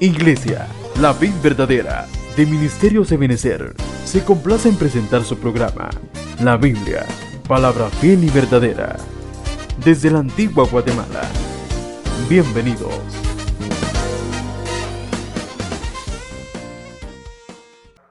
[0.00, 0.68] Iglesia,
[1.00, 2.06] la vid verdadera,
[2.36, 3.74] de Ministerios de Benecer,
[4.04, 5.90] se complace en presentar su programa,
[6.40, 7.04] La Biblia,
[7.48, 8.96] palabra fiel y verdadera,
[9.84, 11.22] desde la antigua Guatemala.
[12.28, 12.94] Bienvenidos.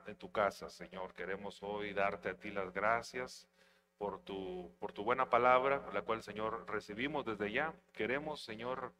[0.07, 3.47] En tu casa, Señor, queremos hoy darte a ti las gracias
[3.97, 7.73] por tu, por tu buena palabra, la cual, Señor, recibimos desde ya.
[7.93, 8.91] Queremos, Señor,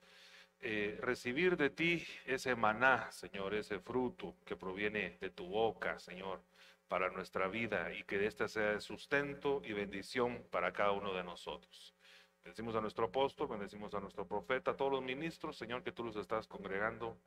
[0.61, 6.41] eh, recibir de ti ese maná, Señor, ese fruto que proviene de tu boca, Señor,
[6.87, 11.93] para nuestra vida y que este sea sustento y bendición para cada uno de nosotros.
[12.43, 16.03] Bendecimos a nuestro apóstol, bendecimos a nuestro profeta, a todos los ministros, Señor, que tú
[16.03, 17.17] los estás congregando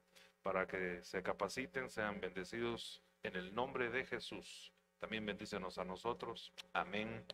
[0.43, 4.73] para que se capaciten, sean bendecidos en el nombre de Jesús.
[4.99, 6.53] También bendícenos a nosotros.
[6.73, 7.25] Amén,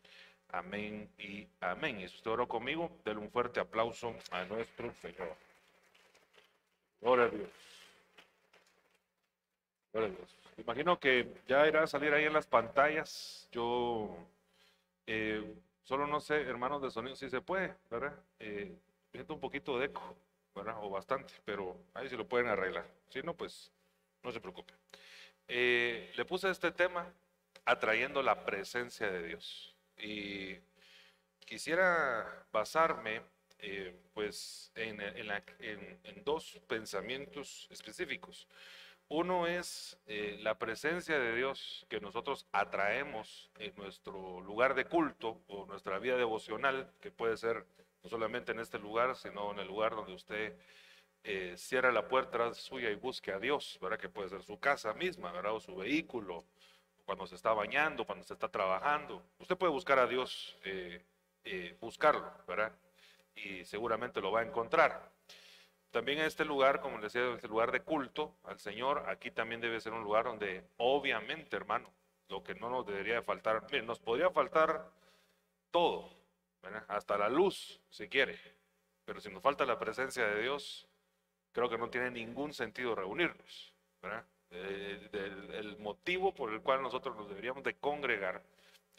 [0.48, 2.00] amén y amén.
[2.00, 5.45] Y si usted oró conmigo, denle un fuerte aplauso a nuestro Señor.
[7.00, 7.50] Gloria a Dios.
[9.92, 10.36] Gloria a Dios.
[10.58, 13.48] Imagino que ya irá a salir ahí en las pantallas.
[13.52, 14.16] Yo
[15.06, 18.14] eh, solo no sé, hermanos de sonido, si se puede, ¿verdad?
[18.40, 18.74] Eh,
[19.12, 20.16] siento un poquito de eco,
[20.54, 20.76] ¿verdad?
[20.80, 22.86] O bastante, pero ahí sí lo pueden arreglar.
[23.08, 23.70] Si no, pues
[24.22, 24.72] no se preocupe.
[25.48, 27.06] Eh, le puse este tema
[27.64, 29.74] atrayendo la presencia de Dios.
[29.98, 30.56] Y
[31.44, 33.20] quisiera basarme
[33.58, 34.98] eh, pues en,
[36.24, 38.46] dos pensamientos específicos.
[39.08, 45.40] Uno es eh, la presencia de Dios que nosotros atraemos en nuestro lugar de culto
[45.46, 47.64] o nuestra vida devocional, que puede ser
[48.02, 50.56] no solamente en este lugar, sino en el lugar donde usted
[51.24, 53.98] eh, cierra la puerta suya y busque a Dios, ¿verdad?
[53.98, 55.54] Que puede ser su casa misma, ¿verdad?
[55.54, 56.44] O su vehículo,
[57.04, 59.22] cuando se está bañando, cuando se está trabajando.
[59.38, 60.56] Usted puede buscar a Dios,
[61.80, 62.72] buscarlo, ¿verdad?
[63.36, 65.10] Y seguramente lo va a encontrar.
[65.90, 69.60] También en este lugar, como les decía, este lugar de culto al Señor, aquí también
[69.60, 71.90] debe ser un lugar donde obviamente, hermano,
[72.28, 74.90] lo que no nos debería faltar, nos podría faltar
[75.70, 76.10] todo,
[76.88, 78.38] hasta la luz, si quiere,
[79.04, 80.88] pero si nos falta la presencia de Dios,
[81.52, 83.72] creo que no tiene ningún sentido reunirnos.
[84.50, 85.08] Eh,
[85.54, 88.42] el motivo por el cual nosotros nos deberíamos de congregar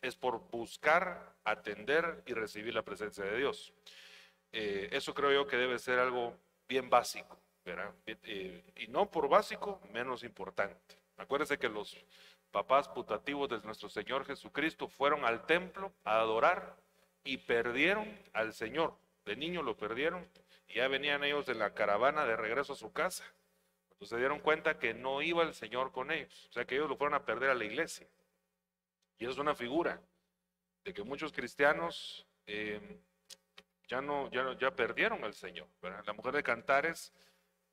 [0.01, 3.73] es por buscar, atender y recibir la presencia de Dios.
[4.51, 6.35] Eh, eso creo yo que debe ser algo
[6.67, 7.93] bien básico, ¿verdad?
[8.05, 10.97] Eh, y no por básico, menos importante.
[11.17, 11.97] Acuérdense que los
[12.51, 16.75] papás putativos de nuestro Señor Jesucristo fueron al templo a adorar
[17.23, 18.95] y perdieron al Señor.
[19.25, 20.27] De niño lo perdieron
[20.67, 23.25] y ya venían ellos en la caravana de regreso a su casa.
[23.91, 26.47] Entonces se dieron cuenta que no iba el Señor con ellos.
[26.49, 28.07] O sea que ellos lo fueron a perder a la iglesia.
[29.17, 29.99] Y eso es una figura
[30.83, 32.99] de que muchos cristianos eh,
[33.87, 35.67] ya no, ya, ya perdieron al Señor.
[35.81, 37.13] La mujer de Cantares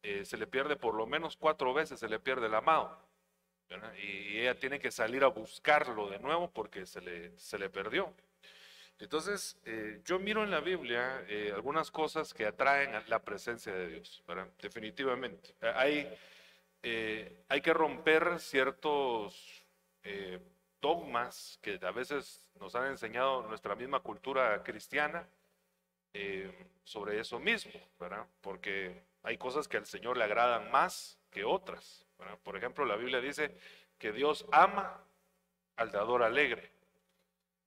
[0.02, 2.98] eh, se le pierde por lo menos cuatro veces, se le pierde el amado.
[3.96, 8.12] Y ella tiene que salir a buscarlo de nuevo porque se le, se le perdió.
[8.98, 13.88] Entonces, eh, yo miro en la Biblia eh, algunas cosas que atraen la presencia de
[13.88, 14.22] Dios,
[14.60, 15.54] definitivamente.
[15.74, 16.08] Hay,
[17.48, 19.64] hay que romper ciertos
[20.80, 25.26] dogmas que a veces nos han enseñado nuestra misma cultura cristiana
[26.14, 26.50] eh,
[26.84, 28.26] sobre eso mismo, ¿verdad?
[28.40, 32.06] Porque hay cosas que al Señor le agradan más que otras.
[32.42, 33.56] Por ejemplo, la Biblia dice
[33.98, 35.02] que Dios ama
[35.76, 36.70] al dador alegre.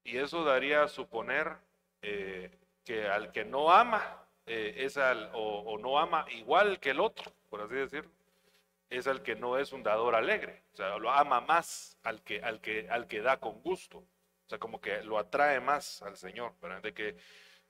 [0.04, 1.58] Y eso daría a suponer
[2.02, 2.50] eh,
[2.86, 7.34] que al que no ama eh, es al, o, no ama igual que el otro,
[7.50, 8.10] por así decirlo,
[8.90, 10.64] es al que no es un dador alegre.
[10.74, 13.98] O sea, lo ama más al que, al que, al que da con gusto.
[13.98, 16.54] O sea, como que lo atrae más al Señor.
[16.62, 16.82] ¿verdad?
[16.82, 17.18] De que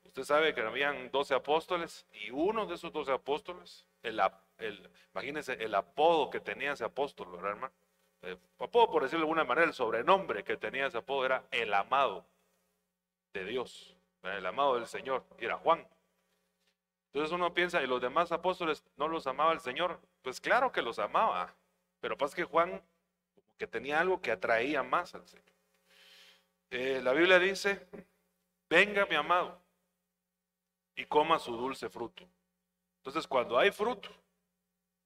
[0.07, 4.19] Usted sabe que habían 12 apóstoles y uno de esos 12 apóstoles, el,
[4.57, 7.73] el, imagínense el apodo que tenía ese apóstol, ¿verdad, hermano?
[8.23, 11.73] Eh, apodo, por decirlo de alguna manera, el sobrenombre que tenía ese apodo era el
[11.73, 12.25] amado
[13.33, 15.87] de Dios, el amado del Señor, y era Juan.
[17.07, 19.99] Entonces uno piensa, ¿y los demás apóstoles no los amaba el Señor?
[20.21, 21.53] Pues claro que los amaba,
[21.99, 22.81] pero pasa que Juan
[23.57, 25.45] que tenía algo que atraía más al Señor.
[26.69, 27.87] Eh, la Biblia dice,
[28.69, 29.59] venga mi amado,
[30.97, 32.27] y coma su dulce fruto.
[32.97, 34.09] Entonces, cuando hay fruto,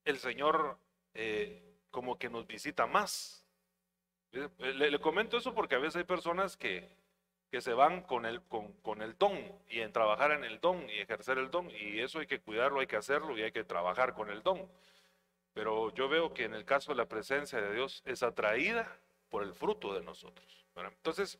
[0.04, 0.80] el Señor
[1.14, 3.46] eh, como que nos visita más.
[4.32, 6.90] Le, comento eso porque a veces hay personas que,
[7.52, 9.38] que se van con el, con, con, el don
[9.70, 11.70] y en trabajar en el don y ejercer el don.
[11.70, 14.72] Y eso hay que cuidarlo, hay que hacerlo y hay que trabajar con el don.
[15.54, 18.98] Pero yo veo que en el caso de la presencia de Dios es atraída
[19.30, 20.66] por el fruto de nosotros.
[20.78, 21.38] Entonces,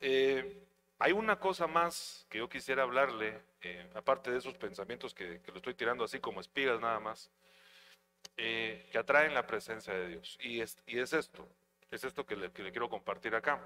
[0.00, 0.62] eh,
[1.02, 5.56] hay una cosa más que yo quisiera hablarle, eh, aparte de esos pensamientos que, lo
[5.56, 7.30] estoy tirando así como espigas nada más.
[8.36, 10.38] eh, que atraen la presencia de Dios.
[10.40, 11.48] Y es, esto,
[11.90, 13.60] es esto que le, quiero compartir acá.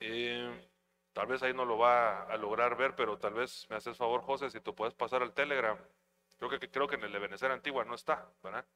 [0.00, 0.68] Eh,
[1.12, 4.22] tal vez ahí no lo va a lograr ver, pero tal vez me haces favor,
[4.22, 5.78] José, si tú puedes pasar al Telegram.
[6.38, 8.66] Creo que, creo que en el Ebenezer Antigua no está, ¿verdad?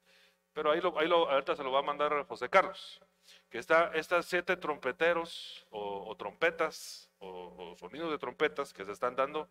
[0.53, 3.01] Pero ahí, lo, ahí lo, ahorita se lo va a mandar José Carlos.
[3.49, 9.49] Que está estas siete trompeteros o, trompetas o, sonidos de trompetas que se están dando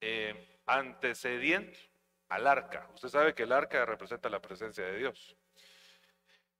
[0.00, 2.88] eh, al arca.
[2.94, 5.36] Usted sabe que el arca representa la presencia de Dios.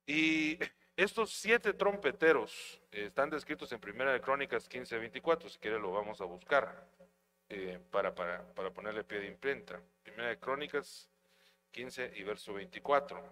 [0.07, 0.59] Y
[0.97, 5.49] estos siete trompeteros están descritos en Primera de Crónicas 15, 24.
[5.49, 6.87] Si quiere lo vamos a buscar
[7.49, 9.81] eh, para, para, para, ponerle pie de imprenta.
[10.03, 11.09] Primera de Crónicas
[11.71, 13.23] 15 y verso 24.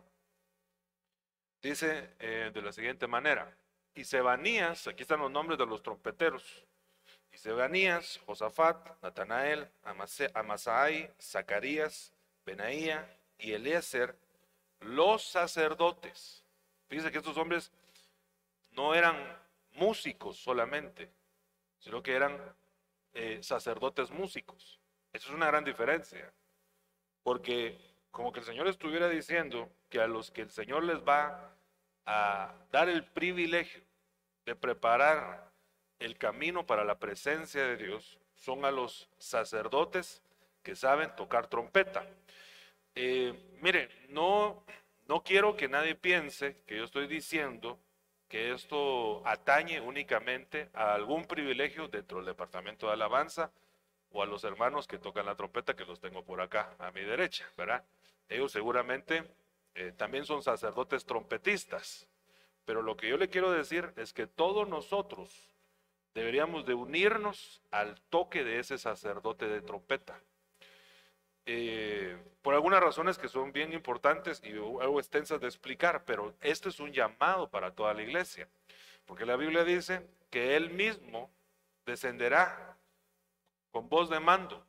[1.67, 3.53] Dice eh, de la siguiente manera.
[3.93, 6.65] Y Sebanías, aquí están los nombres de los trompeteros.
[7.33, 9.69] Y Sebanías, Josafat, Natanael,
[10.33, 12.13] Amasai, Zacarías,
[12.45, 14.17] Benaía y Eliezer,
[14.79, 16.45] los sacerdotes.
[16.87, 17.73] Fíjense que estos hombres
[18.71, 19.17] no eran
[19.73, 21.11] músicos solamente,
[21.81, 22.39] sino que eran
[23.13, 24.79] eh, sacerdotes músicos.
[25.13, 26.33] Eso es una gran diferencia,
[27.25, 27.77] porque
[28.13, 31.56] como que el Señor estuviera diciendo que a los que el Señor les va
[32.07, 33.83] a dar el privilegio
[34.45, 35.51] de preparar
[35.99, 40.23] el camino para la presencia de Dios son a los sacerdotes
[40.63, 42.07] que saben tocar trompeta.
[42.95, 44.65] Eh, mire, no,
[45.09, 47.79] no quiero que nadie piense que yo estoy diciendo
[48.29, 53.53] que esto atañe únicamente a algún privilegio dentro del departamento de alabanza
[54.11, 57.03] o a los hermanos que tocan la trompeta, que los tengo por acá a mi
[57.03, 57.85] derecha, ¿verdad?
[58.29, 59.25] Ellos seguramente
[59.77, 62.09] eh, también son sacerdotes trompetistas,
[62.65, 65.51] pero lo que yo le quiero decir es que todos nosotros
[66.15, 70.19] deberíamos de unirnos al toque de ese sacerdote de trompeta.
[71.45, 76.71] Eh, por algunas razones que son bien importantes y algo extensas de explicar, pero este
[76.71, 78.49] es un llamado para toda la iglesia,
[79.05, 81.31] porque la Biblia dice que Él mismo
[81.85, 82.79] descenderá
[83.71, 84.67] con voz de mando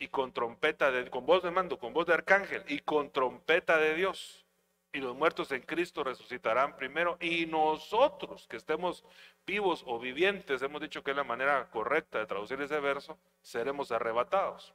[0.00, 3.76] y con trompeta de, con voz de mando, con voz de arcángel y con trompeta
[3.76, 4.46] de Dios.
[4.92, 9.04] Y los muertos en Cristo resucitarán primero y nosotros que estemos
[9.46, 13.92] vivos o vivientes, hemos dicho que es la manera correcta de traducir ese verso, seremos
[13.92, 14.72] arrebatados.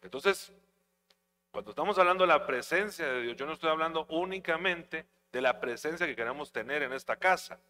[0.00, 0.50] Entonces,
[1.52, 5.60] cuando estamos hablando de la presencia de Dios, yo no estoy hablando únicamente de la
[5.60, 7.60] presencia que queremos tener en esta casa,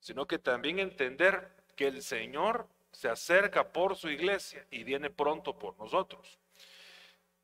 [0.00, 5.58] sino que también entender que el Señor se acerca por su iglesia y viene pronto
[5.58, 6.38] por nosotros.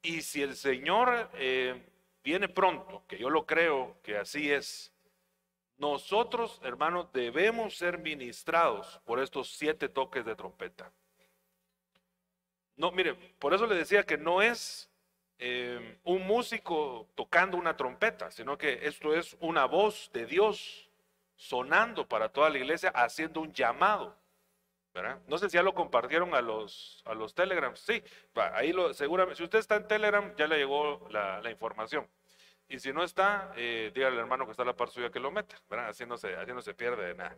[0.02, 1.82] Y si el Señor eh,
[2.22, 4.92] viene pronto, que yo lo creo que así es,
[5.78, 10.92] nosotros, hermanos, debemos ser ministrados por estos siete toques de trompeta.
[12.76, 14.90] No, mire, por eso le decía que no es
[15.38, 20.90] eh, un músico tocando una trompeta, sino que esto es una voz de Dios
[21.36, 24.16] sonando para toda la iglesia, haciendo un llamado.
[25.26, 27.80] No sé si ya lo compartieron a los, a los Telegrams.
[27.80, 28.02] Sí,
[28.54, 32.08] ahí seguramente, si usted está en Telegram, ya le llegó la, información.
[32.68, 35.20] Y si no está, eh, dígale al hermano que está a la par suya que
[35.20, 35.88] lo meta, ¿verdad?
[35.88, 37.36] Así no, se, así no se pierde de nada.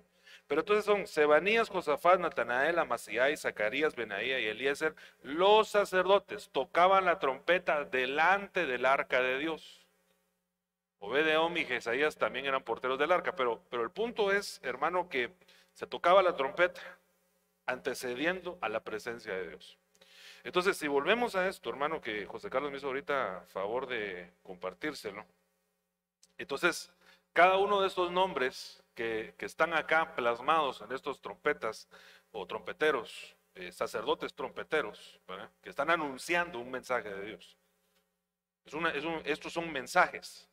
[0.49, 7.21] Pero entonces son Sebanías, Josafat, Natanael, Amasías, Zacarías, Benaía y Eliezer, los sacerdotes, tocaban la
[7.21, 9.87] trompeta delante del arca de Dios.
[10.99, 15.32] Obedeón y Jesaías también eran porteros del arca, pero, pero el punto es, hermano, que
[15.73, 16.81] se tocaba la trompeta
[17.67, 19.79] antecediendo a la presencia de Dios.
[20.43, 25.26] Entonces, si volvemos a esto, hermano, que José Carlos me hizo ahorita favor de compartírselo.
[26.38, 26.90] Entonces,
[27.32, 31.88] cada uno de estos nombres que, están acá plasmados en estos trompetas
[32.32, 35.20] o trompeteros, eh, sacerdotes trompeteros,
[35.62, 37.56] que están anunciando un mensaje de Dios.
[39.24, 40.48] Estos son mensajes.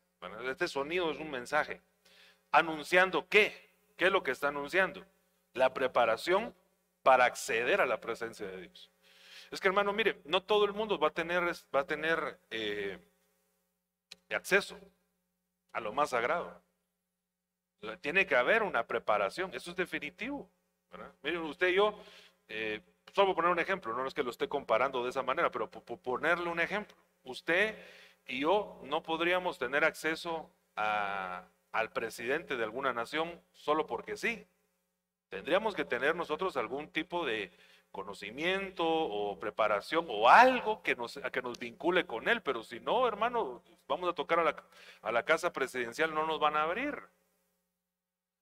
[0.50, 1.82] Este sonido es un mensaje.
[2.52, 3.72] Anunciando qué?
[3.96, 5.06] ¿Qué es lo que está anunciando?
[5.54, 6.56] La preparación
[7.08, 8.92] para acceder a la presencia de Dios.
[9.50, 13.00] Es que hermano, mire, no todo el mundo va a tener, eh,
[14.30, 14.78] acceso
[15.72, 16.62] a lo más sagrado.
[18.02, 20.52] Tiene que haber una preparación, eso es definitivo.
[21.24, 21.98] Miren, usted y yo,
[22.50, 22.82] eh,
[23.14, 26.02] solo poner un ejemplo, no es que lo esté comparando de esa manera, pero por
[26.02, 26.98] ponerle un ejemplo.
[27.24, 27.74] Usted
[28.26, 34.46] y yo no podríamos tener acceso al presidente de alguna nación solo porque sí.
[35.30, 37.52] Tendríamos que tener nosotros algún tipo de
[37.92, 43.08] conocimiento o preparación o algo que nos, que nos vincule con él, pero si no,
[43.08, 44.64] hermano, vamos a tocar a la,
[45.02, 47.02] a la casa presidencial, no nos van a abrir.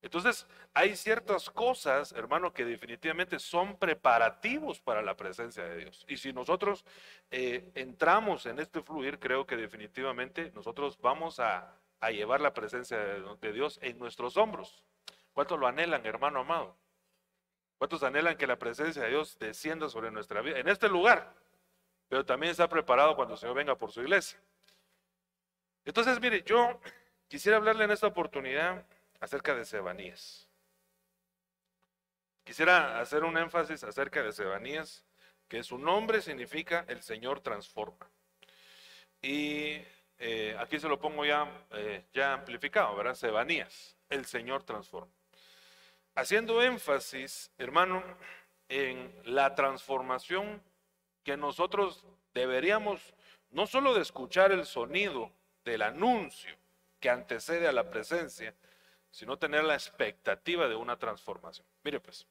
[0.05, 6.05] Entonces, hay ciertas cosas, hermano, que definitivamente son preparativos para la presencia de Dios.
[6.07, 6.85] Y si nosotros
[7.31, 11.73] eh, entramos en este fluir, creo que definitivamente nosotros vamos a,
[12.11, 14.85] llevar la presencia de, Dios en nuestros hombros.
[15.35, 16.77] ¿Cuántos lo anhelan, hermano amado?
[17.77, 20.59] ¿Cuántos anhelan que la presencia de Dios descienda sobre nuestra vida?
[20.59, 21.35] En este lugar,
[22.07, 24.39] pero también está preparado cuando el Señor venga por su iglesia.
[25.83, 26.79] Entonces, mire, yo
[27.27, 28.85] quisiera hablarle en esta oportunidad
[29.19, 30.47] acerca de Sebanías.
[32.45, 35.03] Quisiera hacer un énfasis acerca de Sebanías,
[35.49, 38.09] que su nombre significa el Señor transforma.
[39.21, 39.83] Y
[40.17, 43.15] eh, aquí se lo pongo ya, eh, ya amplificado, ¿verdad?
[43.15, 45.11] Sebanías, el Señor transforma.
[46.15, 48.03] Haciendo énfasis, hermano,
[48.69, 50.61] en la transformación
[51.23, 53.13] que nosotros deberíamos
[53.51, 55.31] no solo de escuchar el sonido
[55.63, 56.55] del anuncio
[56.99, 58.53] que antecede a la presencia,
[59.11, 61.65] sino tener la expectativa de una transformación.
[61.83, 62.27] Mire pues,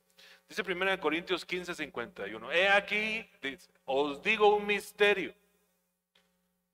[0.48, 3.28] dice 1 Corintios 15, 51, he aquí,
[3.84, 5.34] os digo un misterio,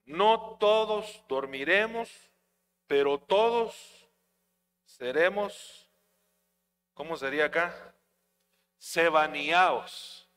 [0.04, 2.10] no todos dormiremos,
[2.86, 4.08] pero todos
[4.84, 5.79] seremos,
[7.00, 7.94] ¿cómo sería acá?
[8.76, 10.28] Sebaneados.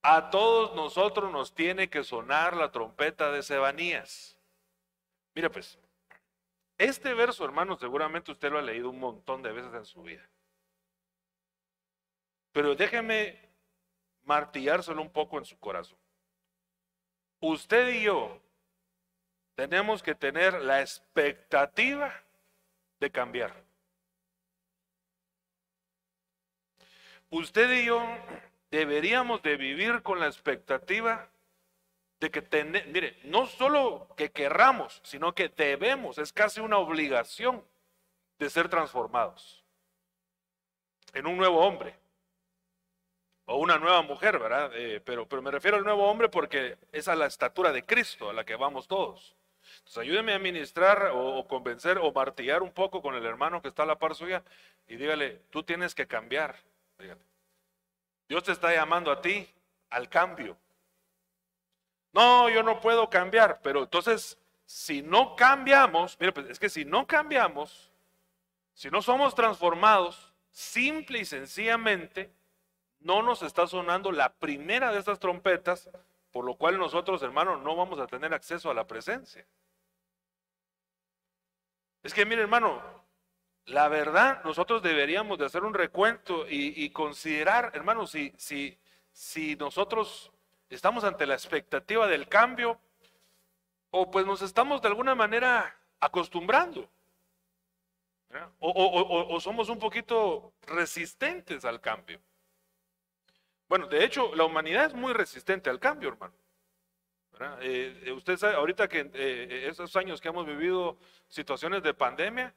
[0.00, 4.38] A todos nosotros nos tiene que sonar la trompeta de Sebanías.
[5.34, 5.78] Mire pues,
[6.78, 10.26] este verso, hermano, seguramente usted lo ha leído un montón de veces en su vida.
[12.50, 13.50] Pero déjeme
[14.22, 15.98] martillárselo un poco en su corazón.
[17.40, 18.40] Usted y yo
[19.54, 22.14] tenemos que tener la expectativa
[22.98, 23.67] de cambiar.
[27.30, 28.02] Usted y yo
[28.70, 31.28] deberíamos de vivir con la expectativa
[32.20, 32.42] de que,
[32.88, 37.64] mire, no solo que querramos, sino que debemos, es casi una obligación
[38.38, 39.64] de ser transformados
[41.14, 41.94] en un nuevo hombre
[43.46, 44.70] o una nueva mujer, ¿verdad?
[44.74, 48.30] Eh, pero, pero me refiero al nuevo hombre porque es a la estatura de Cristo
[48.30, 49.36] a la que vamos todos.
[49.78, 53.84] Entonces ayúdeme a ministrar o, convencer o martillar un poco con el hermano que está
[53.84, 54.42] a la par suya
[54.86, 56.56] y dígale, tú tienes que cambiar.
[58.28, 59.48] Dios te está llamando a ti
[59.90, 60.56] al cambio.
[62.12, 66.84] No, yo no puedo cambiar, pero entonces, si no cambiamos, mire, pues es que si
[66.84, 67.92] no cambiamos,
[68.74, 72.32] si no somos transformados, simple y sencillamente,
[73.00, 75.88] no nos está sonando la primera de estas trompetas,
[76.32, 79.46] por lo cual nosotros, hermanos, no vamos a tener acceso a la presencia.
[82.02, 82.82] Es que, mire, hermano,
[83.68, 88.78] la verdad, nosotros deberíamos de hacer un recuento y, considerar, hermano, si, si,
[89.12, 90.32] si nosotros
[90.70, 92.80] estamos ante la expectativa del cambio
[93.90, 96.88] o pues nos estamos de alguna manera acostumbrando.
[98.60, 102.20] O, somos un poquito resistentes al cambio.
[103.68, 106.34] Bueno, de hecho, la humanidad es muy resistente al cambio, hermano.
[107.60, 110.98] Eh, eh, usted sabe, ahorita que eh, esos años que hemos vivido
[111.28, 112.52] situaciones de pandemia,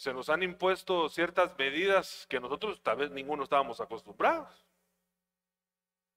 [0.00, 4.48] se nos han impuesto ciertas medidas que nosotros tal vez ninguno estábamos acostumbrados.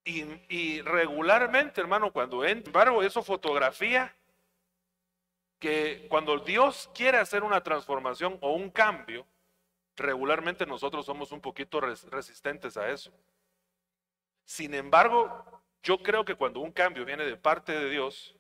[0.06, 4.16] Y, regularmente, hermano, cuando en embargo, eso fotografía
[5.60, 9.28] que cuando Dios quiere hacer una transformación o un cambio,
[9.98, 13.12] regularmente nosotros somos un poquito resistentes a eso.
[14.46, 18.34] Sin embargo, yo creo que cuando un cambio viene de parte de Dios,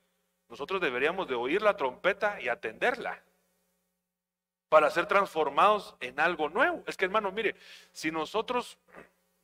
[0.47, 3.21] nosotros deberíamos de oír la trompeta y atenderla
[4.73, 6.83] para ser transformados en algo nuevo.
[6.87, 7.55] Es que hermano, mire,
[7.91, 8.79] si nosotros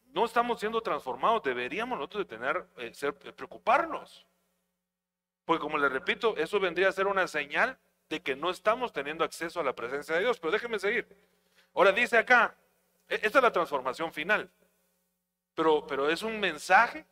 [0.06, 4.26] no estamos siendo transformados, deberíamos nosotros de tener, eh, eh, preocuparnos.
[5.46, 7.78] Porque como le repito, eso vendría a ser una señal
[8.10, 10.40] de que no estamos teniendo acceso a la presencia de Dios.
[10.40, 11.08] Pero déjeme seguir.
[11.76, 12.56] Ahora dice acá,
[13.08, 14.50] e, esta es la transformación final.
[15.54, 17.06] Pero, pero es un mensaje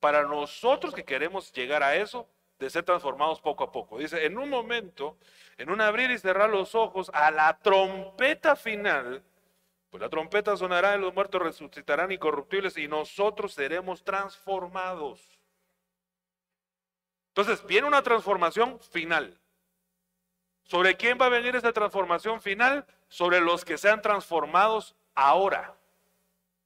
[0.00, 2.26] para nosotros que queremos llegar a eso,
[2.58, 3.98] de ser transformados poco a poco.
[3.98, 5.16] Dice, en un momento,
[5.56, 9.22] en un abrir y cerrar los ojos, a la trompeta final,
[9.90, 15.38] pues la trompeta sonará y los muertos resucitarán incorruptibles y nosotros seremos transformados.
[17.28, 19.38] Entonces, viene una transformación final.
[20.64, 22.84] ¿Sobre quién va a venir esta transformación final?
[23.08, 25.74] Sobre los que sean transformados ahora,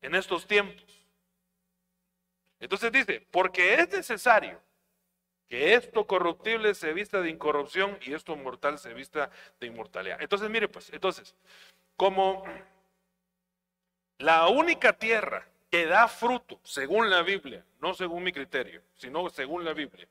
[0.00, 1.06] en estos tiempos.
[2.58, 4.60] Entonces dice, porque es necesario
[5.52, 9.30] que esto corruptible se vista de incorrupción y esto mortal se vista
[9.60, 10.16] de inmortalidad.
[10.22, 11.34] Entonces, mire pues, entonces,
[11.94, 12.42] como
[14.16, 19.62] la única tierra que da fruto, según la Biblia, no según mi criterio, sino según
[19.62, 20.08] la Biblia,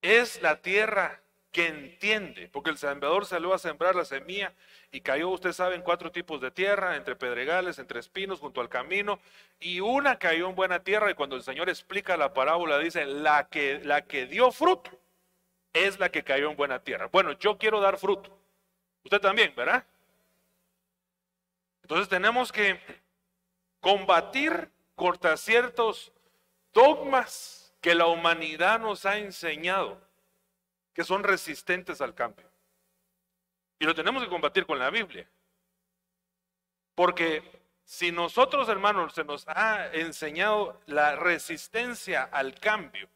[0.00, 1.20] es la tierra
[1.52, 4.54] que entiende, porque el sembrador salió a sembrar la semilla
[4.90, 9.20] y cayó, ustedes saben, cuatro tipos de tierra, entre pedregales, entre espinos, junto al camino,
[9.60, 13.48] y una cayó en buena tierra y cuando el Señor explica la parábola dice, la
[13.48, 14.90] que, la que dio fruto
[15.74, 17.08] es la que cayó en buena tierra.
[17.12, 18.36] Bueno, yo quiero dar fruto.
[19.04, 19.84] Usted también, ¿verdad?
[21.82, 22.80] Entonces tenemos que
[23.80, 26.12] combatir contra ciertos
[26.72, 30.00] dogmas que la humanidad nos ha enseñado
[30.92, 32.46] que son resistentes al cambio.
[33.78, 35.28] Y lo tenemos que combatir con la Biblia.
[36.94, 37.42] Porque
[37.84, 43.08] si nosotros, hermanos, se nos ha enseñado la resistencia al cambio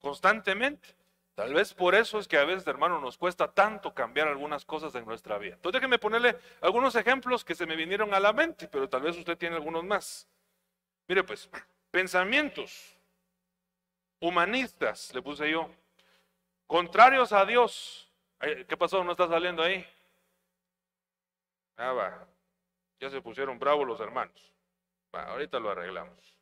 [0.00, 0.96] constantemente,
[1.34, 4.94] tal vez por eso es que a veces, hermano, nos cuesta tanto cambiar algunas cosas
[4.94, 5.54] en nuestra vida.
[5.54, 9.16] Entonces déjeme ponerle algunos ejemplos que se me vinieron a la mente, pero tal vez
[9.16, 10.26] usted tiene algunos más.
[11.06, 11.48] Mire pues,
[11.90, 12.96] pensamientos
[14.20, 15.70] humanistas, le puse yo,
[16.70, 18.08] contrarios a Dios.
[18.38, 19.02] ¿Qué pasó?
[19.02, 19.84] ¿No está saliendo ahí?
[21.76, 22.28] Ah, va.
[23.00, 24.54] Ya se pusieron bravos los hermanos.
[25.12, 26.38] Va, ahorita lo arreglamos.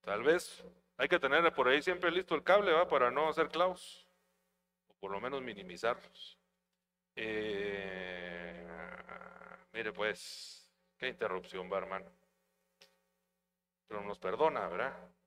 [0.00, 0.64] Tal vez
[0.96, 4.08] hay que tener por ahí siempre listo el cable, va, para no hacer clavos.
[4.88, 6.38] O por lo menos minimizarlos.
[7.16, 8.66] Eh,
[9.74, 12.10] mire pues, qué interrupción va, hermano.
[13.86, 15.17] Pero nos perdona, ¿verdad?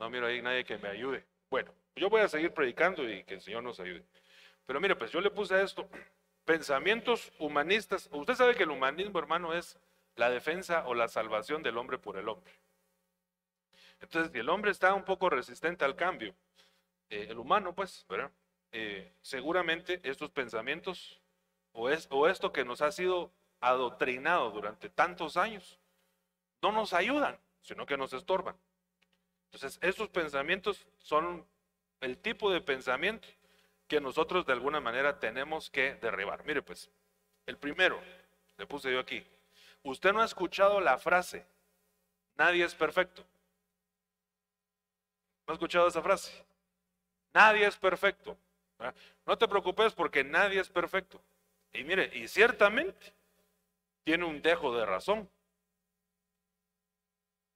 [0.00, 1.26] No miro ahí nadie que me ayude.
[1.50, 4.02] Bueno, yo voy a seguir predicando y que el Señor nos ayude.
[4.64, 5.86] Pero mire, pues yo le puse a esto
[6.46, 8.08] pensamientos humanistas.
[8.10, 9.78] Usted sabe que el humanismo, hermano, es
[10.16, 12.50] la defensa o la salvación del hombre por el hombre.
[14.00, 16.34] Entonces, si el hombre está un poco resistente al cambio,
[17.10, 18.06] eh, el humano, pues.
[18.72, 21.20] Eh, seguramente estos pensamientos
[21.72, 25.78] o, es, o esto que nos ha sido adoctrinado durante tantos años,
[26.62, 28.56] no nos ayudan, sino que nos estorban.
[29.52, 31.44] Entonces, esos pensamientos son
[32.00, 33.28] el tipo de pensamiento
[33.88, 36.44] que nosotros de alguna manera tenemos que derribar.
[36.44, 36.88] Mire, pues,
[37.46, 38.00] el primero,
[38.56, 39.26] le puse yo aquí,
[39.82, 41.44] usted no ha escuchado la frase,
[42.36, 43.24] nadie es perfecto.
[45.46, 46.32] ¿No ha escuchado esa frase?
[47.34, 48.36] Nadie es perfecto.
[49.26, 51.20] No te preocupes porque nadie es perfecto.
[51.72, 53.12] Y mire, y ciertamente
[54.04, 55.28] tiene un dejo de razón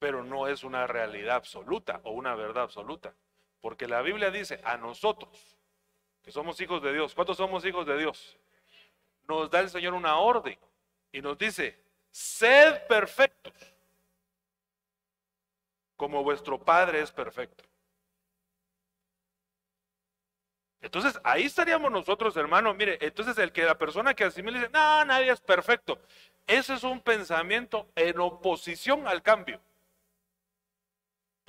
[0.04, 3.14] pero no es una realidad absoluta o una verdad absoluta.
[3.62, 5.56] Porque la Biblia dice a nosotros,
[6.20, 8.36] que somos hijos de Dios, ¿cuántos somos hijos de Dios?
[9.26, 10.58] Nos da el Señor una orden
[11.10, 13.54] y nos dice, sed perfectos,
[15.96, 17.64] como vuestro Padre es perfecto.
[20.82, 22.76] Entonces, ahí estaríamos nosotros, hermanos.
[22.76, 25.98] Mire, entonces el que la persona que asimila dice, no, nadie es perfecto.
[26.46, 29.62] Ese es un pensamiento en oposición al cambio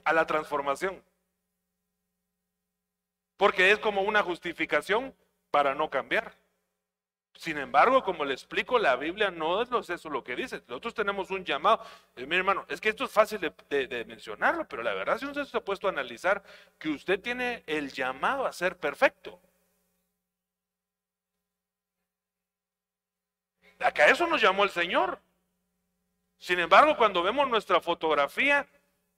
[0.04, 1.02] a la transformación.
[3.38, 5.14] Porque es como una justificación
[5.52, 6.34] para no cambiar.
[7.36, 10.64] Sin embargo, como le explico, la Biblia no es eso lo que dice.
[10.68, 11.84] Nosotros tenemos un llamado.
[12.16, 15.44] Eh, mi hermano, es que esto es fácil de, mencionarlo, pero la verdad, si usted
[15.44, 16.42] se ha puesto a analizar
[16.80, 19.40] que usted tiene el llamado a ser perfecto.
[23.80, 25.20] Acá eso nos llamó el Señor.
[26.40, 28.66] Sin embargo, cuando vemos nuestra fotografía,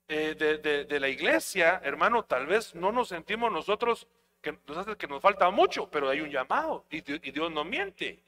[0.10, 4.08] eh, de, la iglesia, hermano, tal vez no nos sentimos nosotros
[4.42, 8.24] que nos hace que nos falta mucho, pero hay un llamado y, Dios no miente.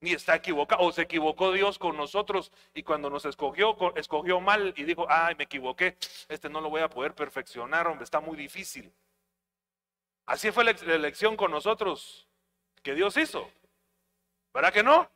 [0.00, 4.72] Ni está equivocado, o se equivocó Dios con nosotros y cuando nos escogió, escogió mal
[4.76, 5.96] y dijo, ay, me equivoqué,
[6.28, 8.92] este no lo voy a poder perfeccionar, hombre, está muy difícil.
[10.26, 12.28] Así fue la elección con nosotros
[12.82, 13.50] que Dios hizo.
[14.52, 15.10] ¿Verdad que no?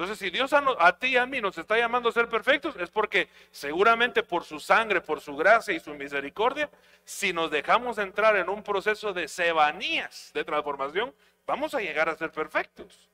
[0.00, 2.88] Entonces, si Dios a, ti y a mí nos está llamando a ser perfectos, es
[2.88, 6.70] porque seguramente por su sangre, por su gracia y su misericordia,
[7.04, 11.14] si nos dejamos entrar en un proceso de cebanías, de transformación,
[11.46, 13.10] vamos a llegar a ser perfectos.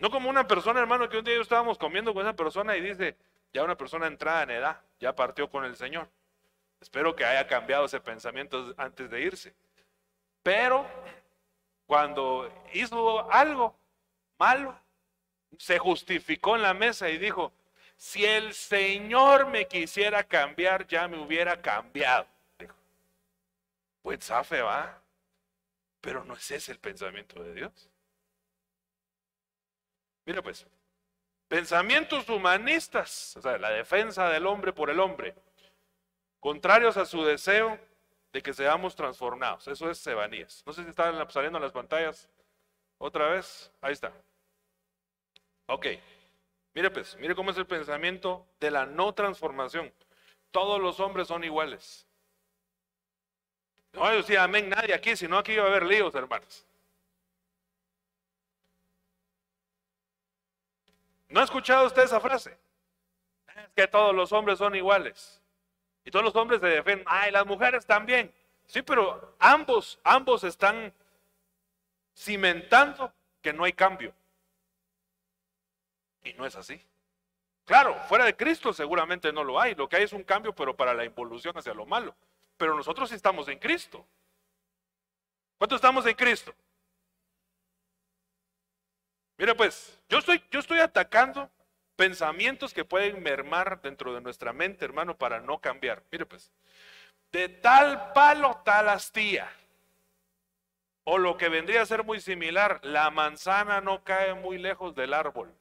[0.00, 3.16] No como una persona, hermano, que un día estábamos comiendo con esa persona y dice,
[3.52, 6.08] ya una persona entrada en edad, ya partió con el Señor.
[6.80, 9.54] Espero que haya cambiado ese pensamiento antes de irse.
[10.42, 10.84] Pero
[11.86, 13.78] cuando hizo algo
[14.38, 14.78] malo,
[15.58, 17.52] se justificó en la mesa y dijo,
[17.96, 22.26] si el Señor me quisiera cambiar, ya me hubiera cambiado.
[22.58, 22.74] Dijo,
[24.02, 25.00] pues safe va,
[26.00, 27.90] pero no es ese el pensamiento de Dios.
[30.26, 30.66] Mira pues,
[31.48, 35.34] pensamientos humanistas, o sea, la defensa del hombre por el hombre,
[36.40, 37.78] contrarios a su deseo,
[38.36, 39.66] de que seamos transformados.
[39.66, 40.62] Eso es Sebanías.
[40.66, 42.28] No sé si están saliendo en las pantallas
[42.98, 43.72] otra vez.
[43.80, 44.12] Ahí está.
[45.64, 45.86] Ok.
[46.74, 49.90] Mire pues, mire cómo es el pensamiento de la no transformación.
[50.50, 52.06] Todos los hombres son iguales.
[53.94, 56.66] No decía amén nadie aquí, sino aquí iba a haber líos, hermanos.
[61.30, 62.58] ¿No ha escuchado usted esa frase?
[63.46, 65.40] Es que todos los hombres son iguales.
[66.06, 67.04] Y todos los hombres se defienden.
[67.08, 68.32] Ay, las mujeres también.
[68.66, 70.94] Sí, pero ambos, ambos están
[72.16, 74.14] cimentando que no hay cambio.
[76.22, 76.80] Y no es así.
[77.64, 79.74] Claro, fuera de Cristo seguramente no lo hay.
[79.74, 82.14] Lo que hay es un cambio, pero para la involución hacia lo malo.
[82.56, 84.06] Pero nosotros sí estamos en Cristo.
[85.58, 86.54] ¿Cuántos estamos en Cristo?
[89.38, 91.50] Mira pues, yo estoy, yo estoy atacando
[91.96, 96.02] pensamientos que pueden mermar dentro de nuestra mente, hermano, para no cambiar.
[96.12, 96.52] Mire pues,
[97.32, 99.50] de tal palo, tal astilla.
[101.04, 105.14] O lo que vendría a ser muy similar, la manzana no cae muy lejos del
[105.14, 105.52] árbol.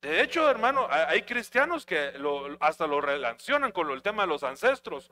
[0.00, 2.12] De hecho, hermano, hay cristianos que
[2.58, 5.10] hasta lo relacionan con el tema de los ancestros.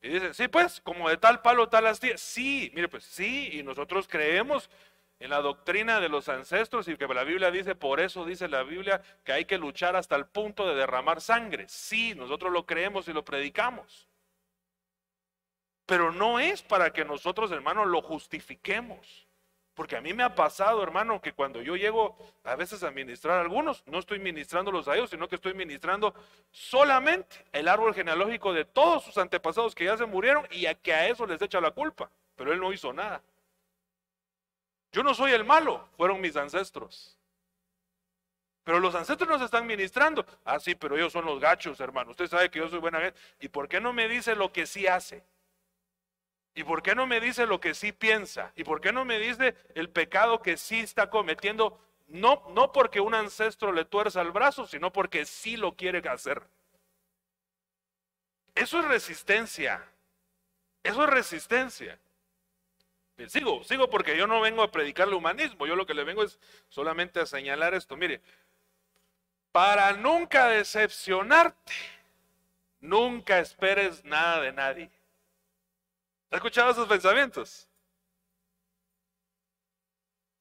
[0.00, 2.16] Y dicen, sí, pues, como de tal palo, tal astilla.
[2.16, 4.70] Sí, mire, pues sí, y nosotros creemos
[5.20, 8.62] en la doctrina de los ancestros y que la Biblia dice, por eso dice la
[8.62, 11.66] Biblia que hay que luchar hasta el punto de derramar sangre.
[11.68, 14.08] Sí, nosotros lo creemos y lo predicamos.
[15.84, 19.26] Pero no es para que nosotros, hermanos, lo justifiquemos.
[19.74, 23.38] Porque a mí me ha pasado, hermano, que cuando yo llego a veces a ministrar
[23.38, 26.14] a algunos, no estoy ministrándolos a ellos, sino que estoy ministrando
[26.50, 30.94] solamente el árbol genealógico de todos sus antepasados que ya se murieron y a que
[30.94, 32.10] a eso les echa la culpa.
[32.36, 33.22] Pero él no hizo nada.
[34.92, 37.16] Yo no soy el malo, fueron mis ancestros.
[38.64, 40.24] Pero los ancestros nos están ministrando.
[40.44, 42.10] Ah, sí, pero ellos son los gachos, hermano.
[42.10, 43.18] Usted sabe que yo soy buena gente.
[43.40, 45.24] ¿Y por qué no me dice lo que sí hace?
[46.54, 48.52] ¿Y por qué no me dice lo que sí piensa?
[48.56, 51.80] ¿Y por qué no me dice el pecado que sí está cometiendo?
[52.08, 56.42] No, no porque un ancestro le tuerza el brazo, sino porque sí lo quiere hacer.
[58.54, 59.82] Eso es resistencia.
[60.82, 61.98] Eso es resistencia.
[63.28, 66.22] Sigo, sigo porque yo no vengo a predicar el humanismo, yo lo que le vengo
[66.22, 67.96] es solamente a señalar esto.
[67.96, 68.20] Mire,
[69.52, 71.72] para nunca decepcionarte,
[72.80, 74.90] nunca esperes nada de nadie.
[76.30, 77.68] ¿Has escuchado esos pensamientos?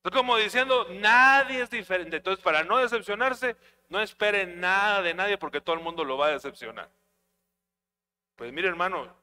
[0.04, 2.18] Es como diciendo, nadie es diferente.
[2.18, 3.58] Entonces, para no decepcionarse,
[3.89, 6.89] no espere nada de nadie porque todo el mundo lo va a decepcionar.
[8.36, 9.13] Pues mire, hermano,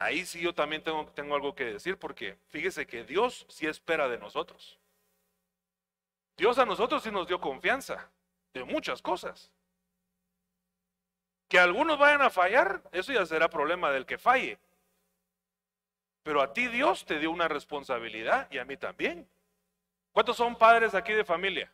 [0.00, 4.08] ahí sí yo también tengo, tengo algo que decir porque fíjese que Dios sí espera
[4.08, 4.80] de nosotros.
[6.36, 8.10] Dios a nosotros sí nos dio confianza
[8.54, 9.52] de muchas cosas.
[11.48, 14.58] Que algunos vayan a fallar, eso ya será problema del que falle.
[16.22, 19.28] Pero a ti Dios te dio una responsabilidad y a mí también.
[20.12, 21.72] ¿Cuántos son padres aquí de familia?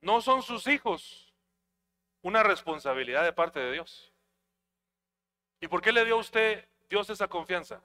[0.00, 1.34] No son sus hijos
[2.22, 4.11] una responsabilidad de parte de Dios.
[5.62, 7.80] ¿Y por qué le dio a usted Dios esa confianza?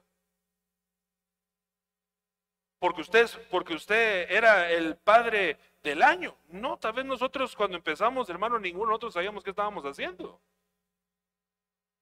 [2.80, 6.36] Porque usted, porque usted era el padre del año.
[6.48, 10.40] No, tal vez nosotros cuando empezamos, hermano, ninguno de nosotros sabíamos qué estábamos haciendo.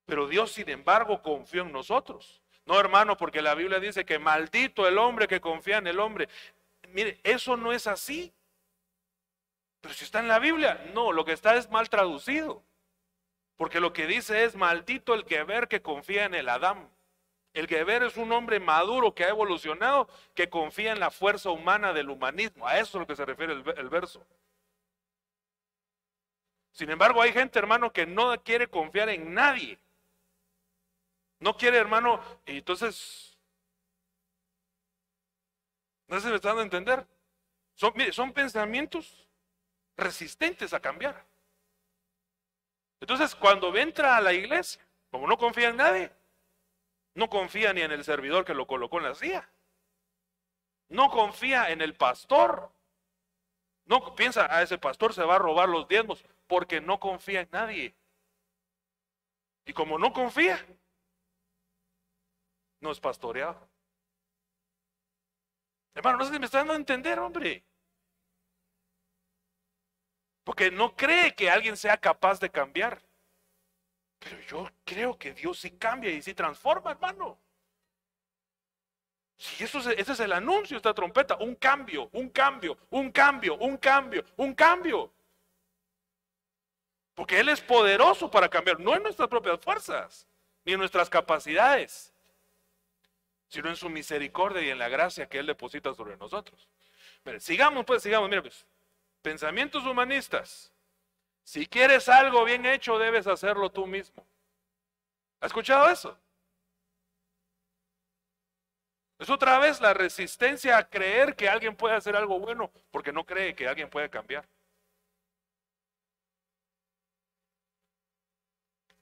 [0.07, 2.41] Pero Dios, sin embargo, confió en nosotros.
[2.65, 6.27] No, hermano, porque la Biblia dice que maldito el hombre que confía en el hombre.
[6.89, 8.33] Mire, eso no es así.
[9.83, 12.63] Pero si está en la Biblia, no, lo que está es mal traducido.
[13.57, 16.91] Porque lo que dice es maldito el que ver que confía en el Adán.
[17.57, 21.95] El Geber es un hombre maduro que ha evolucionado, que confía en la fuerza humana
[21.95, 22.69] del humanismo.
[22.69, 24.23] A eso es a lo que se refiere el, verso.
[26.73, 29.79] Sin embargo, hay gente, hermano, que no quiere confiar en nadie.
[31.41, 33.39] No quiere, hermano, y entonces,
[36.09, 37.07] no se me está dando a entender.
[37.75, 39.27] Son pensamientos
[39.97, 41.25] resistentes a cambiar.
[43.01, 46.13] Entonces, cuando entra a la iglesia, como no confía en nadie,
[47.15, 49.49] no confía ni en el servidor que lo colocó en la silla.
[50.89, 52.71] No confía en el pastor.
[53.87, 57.49] No piensa, a ese pastor se va a robar los diezmos porque no confía en
[57.53, 57.95] nadie.
[59.65, 60.65] Y como no confía,
[62.81, 63.69] no es pastoreado.
[65.95, 67.65] Hermano, no sé si me está dando a entender, hombre.
[70.47, 73.03] Porque no cree que alguien sea capaz de cambiar.
[74.21, 77.37] Pero yo creo que Dios sí cambia y sí transforma, hermano.
[79.37, 83.57] Si eso es, ese es el anuncio, esta trompeta, un cambio, un cambio, un cambio,
[83.57, 85.13] un cambio, un cambio.
[87.15, 90.29] Porque Él es poderoso para cambiar, no en nuestras propias fuerzas,
[90.65, 92.15] ni en nuestras capacidades
[93.49, 96.69] sino en su misericordia y en la gracia que Él deposita sobre nosotros.
[97.39, 98.67] sigamos, pues, sigamos, mira, pues.
[99.27, 100.73] Pensamientos humanistas,
[101.43, 104.25] si quieres algo bien hecho, debes hacerlo tú mismo.
[105.41, 106.17] ¿Ha escuchado eso?
[109.19, 113.27] Es otra vez la resistencia a creer que alguien puede hacer algo bueno porque no
[113.27, 114.49] cree que alguien puede cambiar.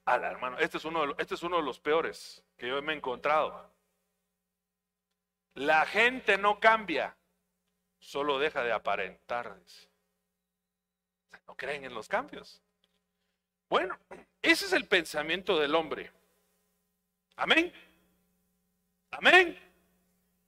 [0.06, 2.94] Ala, hermano, este es, uno de, este es uno de los peores que yo me
[2.94, 3.70] he encontrado.
[5.52, 7.14] La gente no cambia,
[7.98, 9.58] solo deja de aparentar.
[11.46, 12.62] No creen en los cambios.
[13.68, 13.98] Bueno,
[14.42, 16.12] ese es el pensamiento del hombre.
[17.36, 17.72] Amén.
[19.10, 19.58] Amén.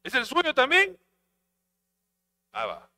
[0.03, 0.99] ¿Es el suyo también?
[2.53, 2.91] Ah, va.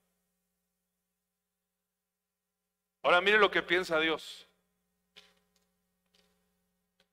[3.02, 4.46] Ahora mire lo que piensa Dios.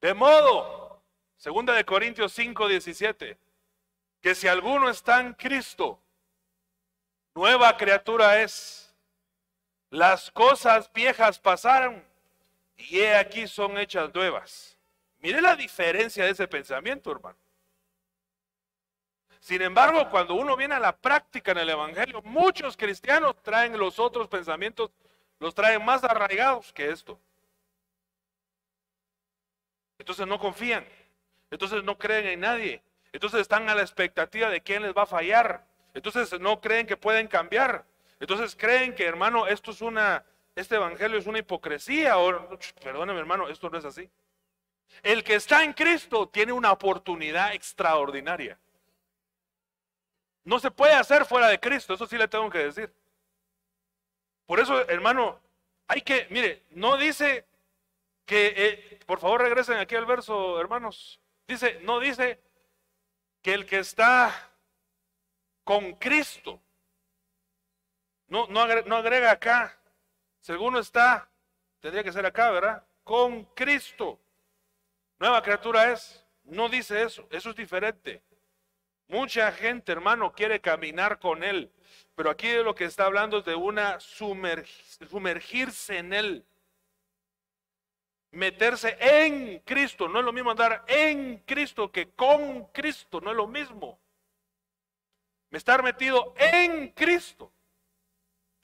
[0.02, 1.02] De modo,
[1.38, 3.38] segunda de Corintios 5, 17,
[4.21, 6.00] que si alguno está en Cristo,
[7.34, 8.85] nueva criatura es.
[9.95, 12.03] Las cosas viejas pasaron
[12.75, 14.77] y he aquí son hechas nuevas.
[15.19, 17.38] Mire la diferencia de ese pensamiento, hermano.
[19.39, 23.97] Sin embargo, cuando uno viene a la práctica en el Evangelio, muchos cristianos traen los
[23.97, 24.91] otros pensamientos,
[25.39, 27.17] los traen más arraigados que esto.
[29.97, 30.86] Entonces no confían,
[31.49, 35.05] entonces no creen en nadie, entonces están a la expectativa de quién les va a
[35.05, 37.86] fallar, entonces no creen que pueden cambiar,
[38.25, 43.47] entonces creen que hermano, esto es una, este Evangelio es una hipocresía, o perdóneme hermano,
[43.47, 44.09] esto no es así.
[45.03, 48.57] El que está en Cristo tiene una oportunidad extraordinaria.
[50.43, 52.91] No se puede hacer fuera de Cristo, eso sí le tengo que decir.
[54.47, 55.39] Por eso, hermano,
[55.88, 57.45] hay que, mire, no dice
[58.25, 61.19] que, eh, por favor regresen aquí al verso, hermanos.
[61.47, 62.39] Dice, no dice
[63.43, 64.49] que el que está
[65.63, 66.59] con Cristo,
[68.27, 69.77] no, no, agrega, no agrega acá,
[70.39, 71.29] según está,
[71.79, 72.83] tendría que ser acá, ¿verdad?
[73.03, 74.19] Con Cristo.
[75.19, 78.21] Nueva criatura es, no dice eso, eso es diferente.
[79.07, 81.71] Mucha gente, hermano, quiere caminar con Él,
[82.15, 86.45] pero aquí de lo que está hablando es de una sumergirse en Él.
[88.31, 93.38] Meterse en Cristo, no es lo mismo andar en Cristo que con Cristo, no es
[93.38, 93.99] lo mismo.
[95.51, 97.55] Estar metido en Cristo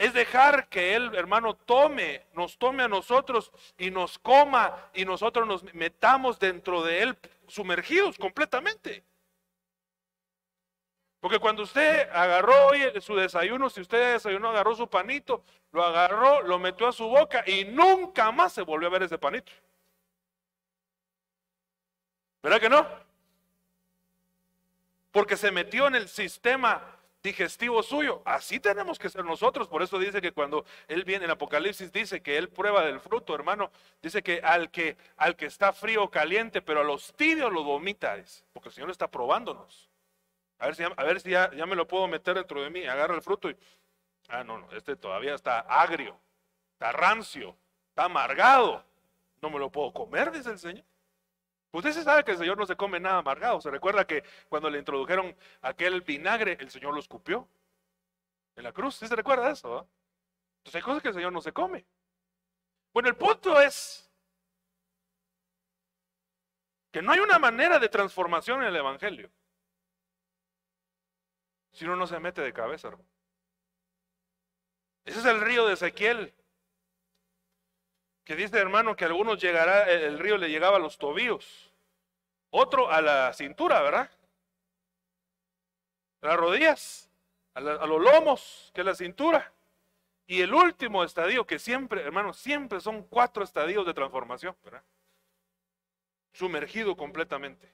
[0.02, 5.48] es dejar que Él, hermano, tome, nos tome a nosotros y nos coma y nosotros
[5.48, 9.04] nos metamos dentro de Él sumergidos completamente.
[11.20, 16.42] Porque cuando usted agarró hoy su desayuno, si usted desayunó, agarró su panito, lo agarró,
[16.42, 19.52] lo metió a su boca y nunca más se volvió a ver ese panito.
[22.42, 22.88] ¿Verdad que no?
[25.12, 26.91] Porque se metió en el sistema
[27.24, 28.22] digestivo suyo.
[28.26, 29.68] Así tenemos que ser nosotros.
[29.68, 33.36] Por eso dice que cuando él viene en Apocalipsis dice que él prueba del fruto,
[33.36, 33.72] hermano.
[34.02, 38.16] Dice que al que al que está frío caliente, pero a los tibios lo vomita,
[38.54, 39.90] porque el Señor está probándonos.
[40.60, 42.86] A ver si, a ver si ya, me lo puedo meter dentro de mí.
[42.86, 43.58] Agarra el fruto y.
[44.30, 46.18] Ah, no, no, este todavía está agrio,
[46.74, 47.56] está rancio,
[47.90, 48.84] está amargado.
[49.42, 50.86] No me lo puedo comer, dice el Señor.
[51.72, 53.62] Usted se sabe que el Señor no se come nada amargado.
[53.62, 57.48] Se recuerda que cuando le introdujeron aquel vinagre, el Señor lo escupió
[58.56, 58.96] en la cruz.
[58.96, 59.88] ¿Sí se recuerda eso?
[60.58, 61.86] Entonces hay cosas que el Señor no se come.
[62.94, 64.12] Bueno, el punto es
[66.92, 69.32] que no hay una manera de transformación en el Evangelio.
[71.72, 73.10] Si uno no se mete de cabeza, hermano.
[75.06, 76.34] Ese es el río de Ezequiel.
[78.24, 81.72] Que dice, hermano, que a algunos llegará, el río le llegaba a los tobillos.
[82.50, 84.12] Otro a la cintura, ¿verdad?
[86.22, 87.10] Las rodillas,
[87.56, 89.52] a, a los lomos, que es la cintura.
[90.28, 94.84] Y el último estadio, que siempre, hermano, siempre son cuatro estadios de transformación, ¿verdad?
[96.34, 97.74] Sumergido completamente.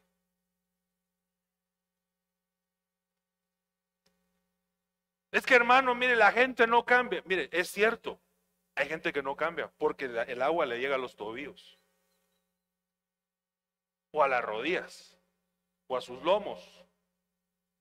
[5.32, 7.22] Es que hermano, mire, la gente no cambia.
[7.26, 8.20] Mire, es cierto,
[8.78, 11.80] hay gente que no cambia porque el agua le llega a los tobillos,
[14.12, 15.18] o a las rodillas,
[15.88, 16.64] o a sus lomos.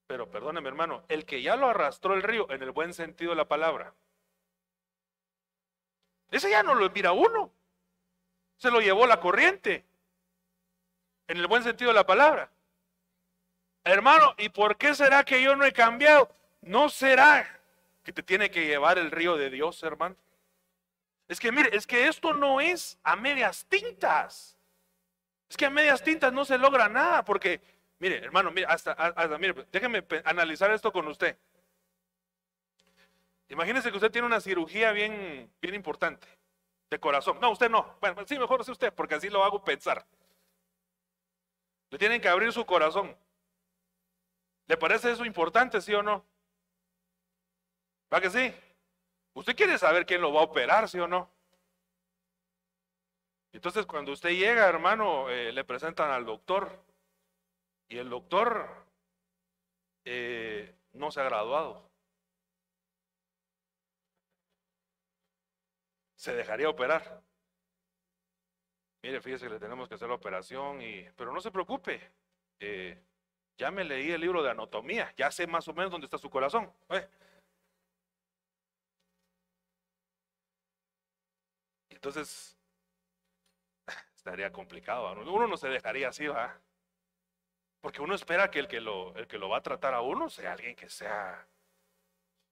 [0.07, 3.37] Pero perdóneme hermano, el que ya lo arrastró el río en el buen sentido de
[3.37, 3.95] la palabra,
[6.31, 7.53] ese ya no lo mira uno,
[8.57, 9.85] se lo llevó la corriente,
[11.29, 12.51] en el buen sentido de la palabra.
[13.85, 16.31] Hermano, ¿y por qué será que yo no he cambiado?
[16.63, 17.61] ¿No será
[18.03, 20.17] que te tiene que llevar el río de Dios, hermano?
[21.29, 24.57] Es que mire, es que esto no es a medias tintas.
[25.49, 27.61] Es que a medias tintas no se logra nada, porque,
[27.99, 31.37] mire, hermano, mire, hasta, hasta mire, déjeme analizar esto con usted.
[33.49, 36.27] Imagínese que usted tiene una cirugía bien, bien importante
[36.91, 37.39] de corazón.
[37.41, 37.97] No, usted no.
[38.01, 40.05] Bueno, sí, mejor es usted, porque así lo hago pensar.
[41.91, 43.17] Le tienen que abrir su corazón.
[44.67, 46.25] ¿Le parece eso importante, sí o no?
[48.13, 48.53] ¿Va que sí?
[49.37, 51.31] Usted quiere saber quién lo va a operar, sí o no.
[53.53, 56.83] Entonces, cuando usted llega, hermano, eh, le presentan al doctor.
[57.87, 58.67] Y el doctor
[60.07, 61.87] eh, no se ha graduado.
[66.15, 67.21] Se dejaría operar.
[69.03, 72.01] Mire, fíjese que le tenemos que hacer la operación, y, pero no se preocupe.
[72.59, 72.99] Eh,
[73.59, 76.31] ya me leí el libro de anatomía, ya sé más o menos dónde está su
[76.31, 76.73] corazón.
[82.07, 82.57] Entonces,
[84.15, 85.11] estaría complicado.
[85.23, 86.57] Uno no se dejaría así, ¿va?
[87.81, 90.31] Porque uno espera que el que lo, el que lo va a tratar a uno
[90.31, 91.45] sea alguien que sea,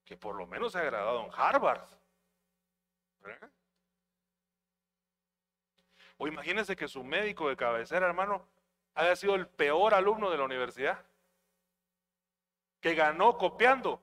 [0.05, 1.87] que por lo menos se ha graduado en Harvard.
[6.17, 8.49] O imagínense que su médico de cabecera, hermano,
[8.95, 11.07] haya sido el peor alumno de la universidad,
[12.81, 14.03] que ganó copiando.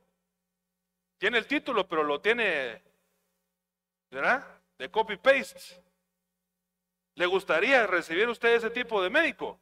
[1.17, 2.81] Tiene el título, pero lo tiene,
[4.09, 4.60] ¿verdad?
[4.81, 5.79] De copy-paste.
[7.13, 9.59] ¿Le gustaría recibir usted ese tipo de médico?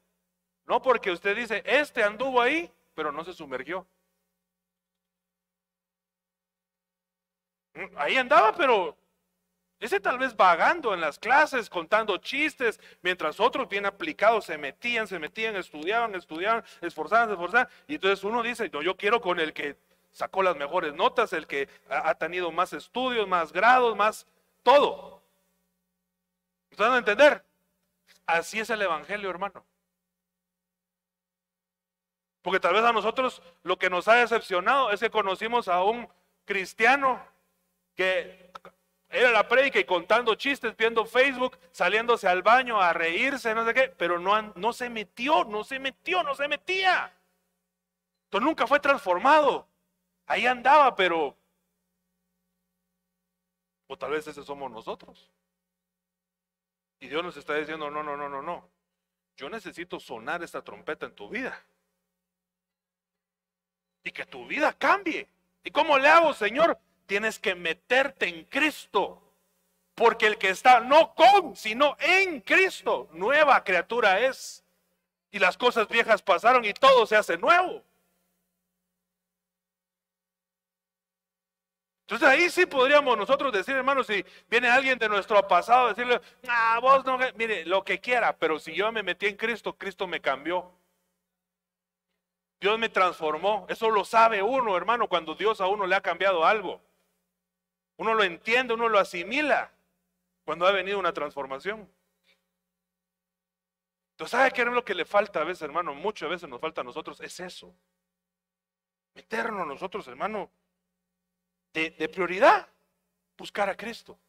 [0.65, 3.85] No porque usted dice, este anduvo ahí, pero no se sumergió.
[7.73, 8.97] Mm, ahí andaba, pero
[9.81, 15.05] ese tal vez vagando en las clases, contando chistes, mientras otros bien aplicados se metían,
[15.05, 17.67] se metían, estudiaban, estudiaban, esforzaban, esforzaban.
[17.89, 19.75] Y entonces uno dice, no, yo quiero con el que
[20.13, 24.25] sacó las mejores notas, el que ha, tenido más estudios, más grados, más
[24.69, 25.21] todo.
[26.69, 27.43] ¿Están a entender?
[28.25, 29.65] Así es el Evangelio, hermano.
[32.41, 36.07] Porque tal vez a nosotros lo que nos ha decepcionado es que conocimos a un
[36.45, 37.25] cristiano
[37.95, 38.51] que
[39.09, 43.73] era la prédica y contando chistes, viendo Facebook, saliéndose al baño a reírse, no sé
[43.73, 47.11] qué, pero no, no se metió, no se metió, no se metía.
[48.25, 49.67] Entonces nunca fue transformado.
[50.27, 51.35] Ahí andaba, pero...
[53.89, 55.29] O tal vez ese somos nosotros.
[57.01, 58.69] Y Dios nos está diciendo, no, no, no, no, no.
[59.35, 61.61] Yo necesito sonar esta trompeta en tu vida.
[64.03, 65.27] Y que tu vida cambie.
[65.63, 66.79] ¿Y cómo le hago, Señor?
[67.09, 69.21] tienes que meterte en Cristo.
[69.95, 74.63] Porque el que está no con, sino en Cristo, nueva criatura es.
[75.31, 77.83] Y las cosas viejas pasaron y todo se hace nuevo.
[82.09, 86.79] Entonces ahí sí podríamos nosotros decir, hermanos, si viene alguien de nuestro pasado, decirle, ah,
[86.81, 90.19] vos no, mire, lo que quiera, pero si yo me metí en Cristo, Cristo me
[90.19, 90.71] cambió.
[92.59, 93.67] Dios me transformó.
[93.69, 96.81] Eso lo sabe uno, hermano, cuando Dios a uno le ha cambiado algo.
[97.97, 99.71] Uno lo entiende, uno lo asimila
[100.45, 101.87] cuando ha venido una transformación.
[104.13, 105.93] Entonces, ¿sabe qué es lo que le falta a veces, hermano?
[105.93, 107.71] Muchas veces nos falta a nosotros, es eso.
[109.13, 110.49] Meternos nosotros, hermano,
[111.73, 112.67] de, prioridad,
[113.37, 114.19] buscar a Cristo.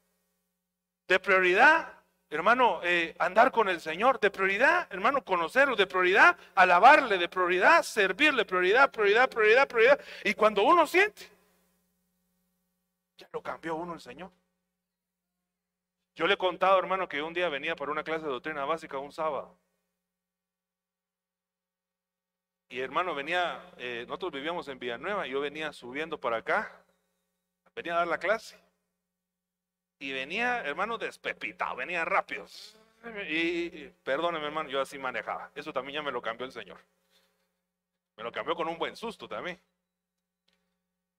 [1.09, 1.93] De prioridad,
[2.29, 4.21] hermano, eh, andar con el Señor.
[4.21, 5.77] De prioridad, hermano, conocerlo.
[5.77, 7.19] De prioridad, alabarle.
[7.19, 8.45] De prioridad, servirle.
[8.45, 10.01] Prioridad, prioridad, prioridad, prioridad.
[10.25, 11.41] Y cuando uno siente
[13.21, 14.33] ya lo cambió uno el Señor.
[16.17, 18.99] Yo le he contado, hermano, que un día venía para una clase de doctrina básica
[18.99, 19.57] un sábado.
[22.69, 26.83] Y hermano, venía, eh, nosotros vivíamos en Villanueva, yo venía subiendo para acá,
[27.75, 28.59] venía a dar la clase.
[29.99, 32.47] Y venía, hermano, despepitado, venía rápido.
[33.29, 35.51] Y, perdóneme, hermano, yo así manejaba.
[35.55, 36.79] Eso también ya me lo cambió el Señor.
[38.17, 39.61] Me lo cambió con un buen susto también.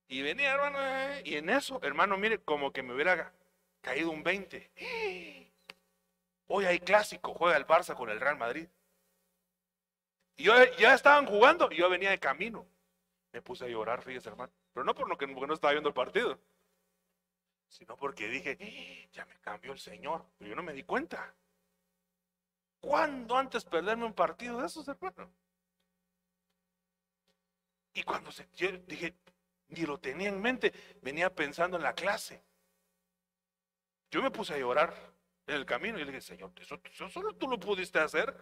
[0.08, 3.32] Y venía, hermano, eh, y en eso, hermano, mire, como que me hubiera
[3.82, 5.50] caído un 20.
[6.48, 8.68] Hoy hay clásico, juega el Barça con el Real Madrid.
[10.36, 12.66] Y yo, ya estaban jugando y yo venía de camino.
[13.32, 14.52] Me puse a llorar, fíjese, hermano.
[14.74, 16.40] Pero no por lo que no estaba viendo el partido,
[17.68, 19.10] sino porque dije, ¡Eh!
[19.12, 20.26] ya me cambió el Señor.
[20.38, 21.34] Pero yo no me di cuenta.
[22.80, 25.32] ¿Cuándo antes perderme un partido de esos, hermano?
[27.94, 28.48] Y cuando se,
[28.88, 29.16] dije,
[29.70, 32.44] ni lo tenía en mente, venía pensando en la clase.
[34.10, 34.94] Yo me puse a llorar
[35.48, 38.36] en el camino y le dije, Señor, eso, solo tú lo pudiste hacer.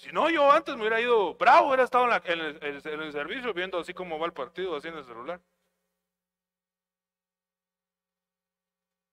[0.00, 3.92] Si no, yo antes me hubiera ido bravo, hubiera estado en, el, servicio viendo así
[3.92, 5.38] como va el partido, así en el celular.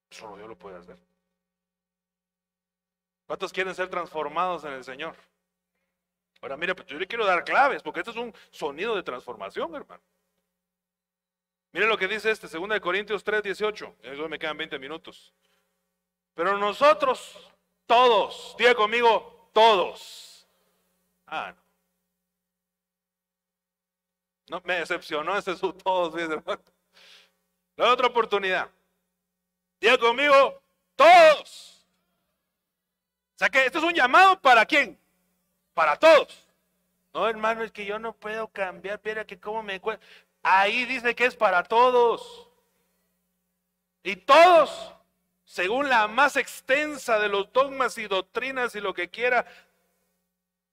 [0.10, 0.98] Solo Dios lo puede hacer.
[3.26, 5.14] ¿Cuántos quieren ser transformados en el Señor?
[6.42, 9.76] Ahora, mire, pues yo le quiero dar claves, porque esto es un sonido de transformación,
[9.76, 10.02] hermano.
[11.74, 13.96] Mire lo que dice este, 2 Corintios 3, 18.
[14.04, 15.34] Eso me quedan 20 minutos.
[16.34, 17.52] Pero nosotros,
[17.86, 20.27] todos, diga conmigo, todos.
[21.28, 21.68] Ah, no.
[24.50, 25.76] No, me decepcionó ese su
[26.18, 26.64] hermano.
[27.76, 28.70] La otra oportunidad.
[29.80, 30.62] Diga conmigo,
[30.96, 31.86] todos.
[33.36, 34.98] O sea que esto es un llamado para quién?
[35.74, 36.48] Para todos.
[37.14, 39.00] No, hermano, es que yo no puedo cambiar.
[39.04, 40.04] Mira que cómo me cuesta.
[40.42, 42.50] Ahí dice que es para todos.
[44.02, 44.94] Y todos,
[45.44, 49.46] según la más extensa de los dogmas y doctrinas y lo que quiera,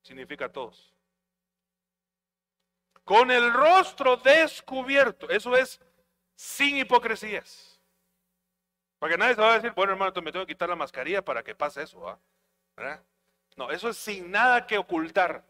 [0.05, 0.93] significa todos.
[3.03, 5.29] Con el rostro descubierto.
[5.29, 5.81] Eso es
[6.37, 7.81] sin hipocresías.
[8.99, 11.23] Para que nadie se va a decir, bueno hermano, me tengo que quitar la mascarilla
[11.23, 12.19] para que pase eso.
[13.57, 15.45] No, eso es sin nada que ocultar.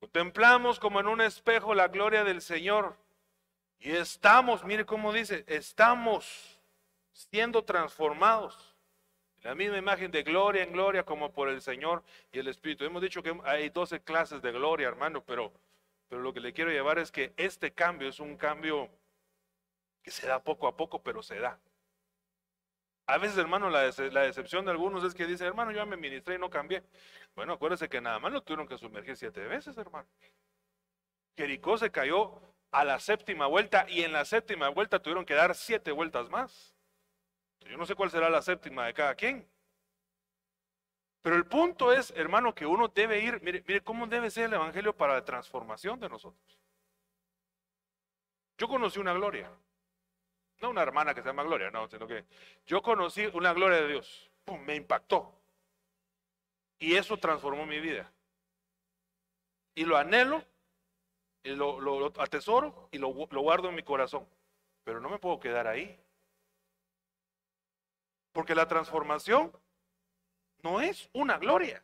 [0.00, 2.96] Contemplamos como en un espejo la gloria del Señor.
[3.80, 6.60] Y estamos, mire cómo dice, estamos
[7.12, 8.67] siendo transformados.
[9.42, 12.84] La misma imagen de gloria en gloria como por el Señor y el Espíritu.
[12.84, 15.52] Hemos dicho que hay 12 clases de gloria, hermano, pero,
[16.08, 18.90] pero lo que le quiero llevar es que este cambio es un cambio
[20.02, 21.58] que se da poco a poco, pero se da.
[23.06, 26.38] A veces, hermano, la, decepción de algunos es que dicen, hermano, yo me ministré y
[26.38, 26.82] no cambié.
[27.34, 30.06] Bueno, acuérdese que nada más lo tuvieron que sumergir siete veces, hermano.
[31.34, 35.54] Jericó se cayó a la séptima vuelta y en la séptima vuelta tuvieron que dar
[35.54, 36.74] siete vueltas más.
[37.68, 39.46] Yo no sé cuál será la séptima de cada quien.
[41.20, 44.54] Pero el punto es, hermano, que uno debe ir, mire, mire cómo debe ser el
[44.54, 46.58] Evangelio para la transformación de nosotros.
[48.56, 49.50] Yo conocí una gloria.
[50.60, 52.24] No una hermana que se llama Gloria, no, sino que
[52.66, 54.30] yo conocí una gloria de Dios.
[54.44, 54.60] ¡Pum!
[54.62, 55.32] Me impactó.
[56.80, 58.10] Y eso transformó mi vida.
[59.74, 60.44] Y lo anhelo,
[61.44, 64.26] y lo, atesoro y lo, lo guardo en mi corazón.
[64.82, 66.00] Pero no me puedo quedar ahí.
[68.32, 69.52] Porque la transformación
[70.62, 71.82] no es una gloria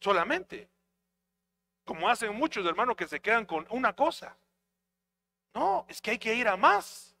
[0.00, 0.68] solamente.
[1.84, 4.36] Como hacen muchos hermanos que se quedan con una cosa.
[5.54, 7.14] No, es que hay que ir a más.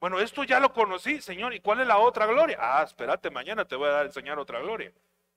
[0.00, 1.54] Bueno, esto ya lo conocí, Señor.
[1.54, 2.58] ¿Y cuál es la otra gloria?
[2.60, 4.92] Ah, espérate, mañana te voy a enseñar otra gloria.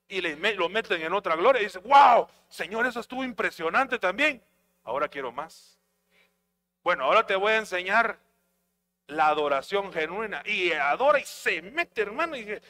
[0.07, 4.41] Y le, lo meten en otra gloria y dice, wow, Señor, eso estuvo impresionante también.
[4.83, 5.77] Ahora quiero más.
[6.83, 8.17] Bueno, ahora te voy a enseñar
[9.07, 10.41] la adoración genuina.
[10.45, 12.35] Y adora y se mete, hermano.
[12.35, 12.61] Y dice,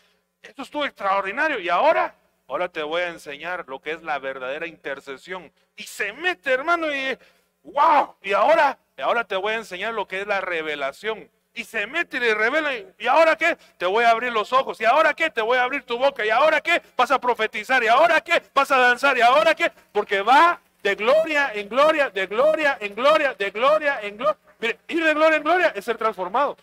[0.42, 1.60] esto estuvo extraordinario.
[1.60, 2.16] Y ahora,
[2.48, 5.52] ahora te voy a enseñar lo que es la verdadera intercesión.
[5.76, 7.18] Y se mete, hermano, y
[7.64, 8.16] wow.
[8.22, 11.86] Y ahora, y ahora te voy a enseñar lo que es la revelación y se
[11.86, 12.72] mete y le revela.
[12.98, 13.58] ¿Y ahora qué?
[13.78, 14.80] Te voy a abrir los ojos.
[14.82, 15.30] ¿Y ahora qué?
[15.30, 16.26] Te voy a abrir tu boca.
[16.26, 16.82] ¿Y ahora qué?
[16.98, 17.84] Vas a profetizar.
[17.84, 18.42] ¿Y ahora qué?
[18.54, 19.18] Vas a danzar.
[19.18, 19.72] ¿Y ahora qué?
[19.92, 24.38] Porque va de gloria en gloria, de gloria en gloria, de gloria en gloria.
[24.64, 26.56] Mire, ir de gloria en gloria es ser transformado.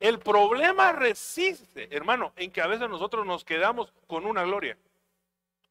[0.00, 4.76] El problema resiste, hermano, en que a veces nosotros nos quedamos con una gloria.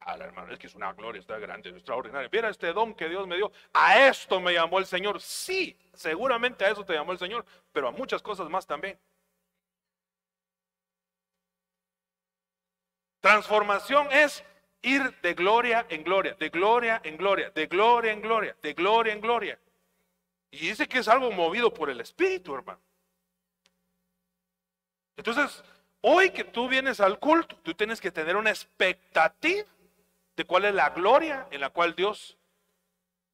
[0.00, 2.30] Ah, hermano, es que es una gloria, está grande, extraordinaria.
[2.32, 3.52] Mira este don que Dios me dio.
[3.74, 5.20] A esto me llamó el Señor.
[5.20, 8.98] Sí, seguramente a eso te llamó el Señor, pero a muchas cosas más también.
[13.20, 14.42] Transformación es
[14.80, 19.12] ir de gloria en gloria, de gloria en gloria, de gloria en gloria, de gloria
[19.12, 19.58] en gloria.
[20.50, 22.80] Y dice que es algo movido por el Espíritu, hermano.
[25.16, 25.62] Entonces,
[26.00, 29.66] hoy que tú vienes al culto, tú tienes que tener una expectativa
[30.36, 32.36] de cuál es la gloria en la cual Dios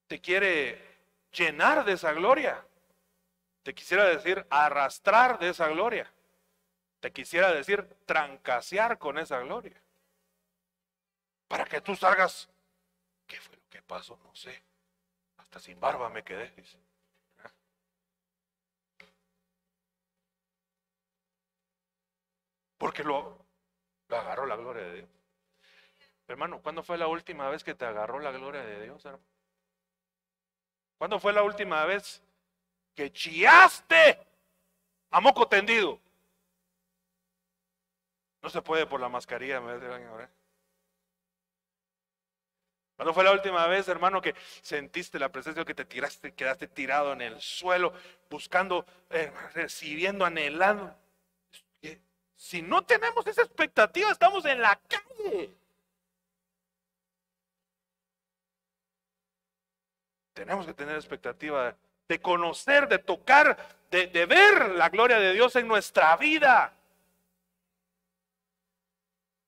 [0.07, 0.81] te quiere
[1.33, 2.65] llenar de esa gloria.
[3.63, 6.11] Te quisiera decir arrastrar de esa gloria.
[7.01, 9.81] Te quisiera decir trancasear con esa gloria.
[11.49, 12.49] Para que tú salgas.
[13.27, 14.19] ¿Qué fue lo que pasó?
[14.25, 14.63] No sé.
[15.37, 16.51] Hasta sin barba me quedé.
[16.57, 16.79] Dice.
[22.85, 23.39] Porque lo,
[24.11, 25.09] agarró la gloria de Dios.
[26.29, 29.25] Hermano, ¿cuándo fue la última vez que te agarró la gloria de Dios, hermano?
[30.99, 32.23] ¿Cuándo fue la última vez
[32.95, 34.19] que chiaste
[35.11, 35.99] a moco tendido?
[38.43, 39.79] No se puede por la mascarilla, me.
[42.97, 47.15] ¿Cuándo fue la última vez, hermano, que sentiste la presencia que te tiraste, quedaste tirado
[47.15, 47.95] en el suelo,
[48.29, 50.95] buscando, eh, recibiendo, anhelando?
[52.45, 55.51] Si no tenemos esa expectativa, estamos en la calle.
[60.35, 61.75] Tenemos que tener expectativa
[62.07, 63.57] de conocer, de tocar,
[63.91, 66.75] de, ver la gloria de Dios en nuestra vida.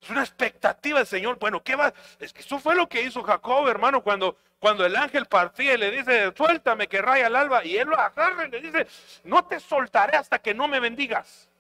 [0.01, 1.39] Es una expectativa del Señor.
[1.39, 1.93] Bueno, ¿qué va?
[2.19, 5.77] Es que eso fue lo que hizo Jacob, hermano, cuando, cuando el ángel partía y
[5.77, 7.63] le dice, suéltame que raya al alba.
[7.63, 8.87] Y él lo agarra y le dice,
[9.25, 11.51] no te soltaré hasta que no me bendigas.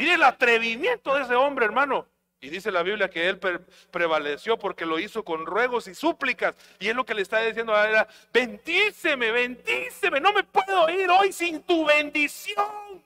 [0.00, 2.06] Mire el atrevimiento de ese hombre, hermano.
[2.40, 3.38] Y dice la Biblia que él
[3.90, 6.56] prevaleció porque lo hizo con ruegos y súplicas.
[6.78, 11.10] Y es lo que le está diciendo a él, bendíceme, bendíceme, no me puedo ir
[11.10, 13.04] hoy sin tu bendición.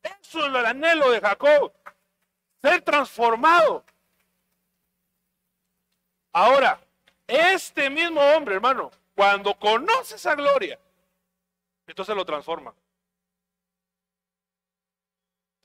[0.00, 1.72] Eso es el anhelo de Jacob,
[2.62, 3.84] ser transformado.
[6.34, 6.78] Ahora,
[7.26, 10.78] este mismo hombre, hermano, cuando conoce esa gloria,
[11.84, 12.72] entonces lo transforma.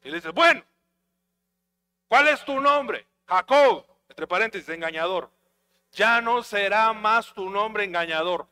[0.03, 0.63] Y le dice, bueno,
[2.07, 3.07] ¿cuál es tu nombre?
[3.27, 5.29] Jacob, entre paréntesis, engañador.
[5.93, 8.47] Ya no será más tu nombre engañador.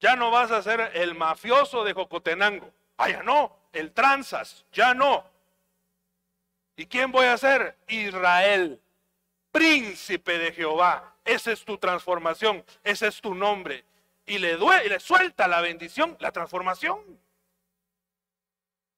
[0.00, 2.70] Ya no vas a ser el mafioso de Jocotenango.
[2.96, 5.24] Vaya, no, el tranzas, ya no.
[6.76, 7.76] ¿Y quién voy a ser?
[7.88, 8.80] Israel,
[9.50, 11.14] príncipe de Jehová.
[11.24, 13.84] Esa es tu transformación, ese es tu nombre.
[14.26, 17.00] Y le, duele, y le suelta la bendición, la transformación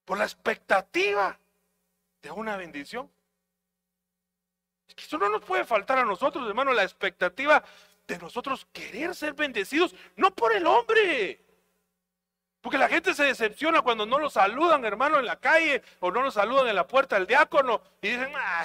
[0.09, 1.39] por la expectativa
[2.23, 3.11] de una bendición.
[4.97, 7.63] Eso no nos puede faltar a nosotros, hermano, la expectativa
[8.07, 11.45] de nosotros querer ser bendecidos, no por el hombre.
[12.63, 16.23] Porque la gente se decepciona cuando no lo saludan, hermano, en la calle o no
[16.23, 18.65] lo saludan en la puerta del diácono y dicen, ah,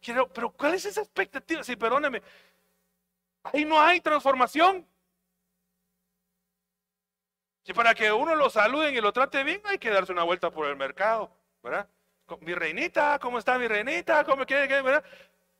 [0.00, 1.64] quiero, pero ¿cuál es esa expectativa?
[1.64, 2.22] Sí, perdóneme.
[3.42, 4.86] Ahí no hay transformación.
[7.68, 10.50] Y para que uno lo saluden y lo trate bien, hay que darse una vuelta
[10.50, 11.30] por el mercado,
[11.62, 11.86] ¿verdad?
[12.40, 14.24] Mi reinita, ¿cómo está mi reinita?
[14.24, 15.04] ¿Cómo quiere que, verdad?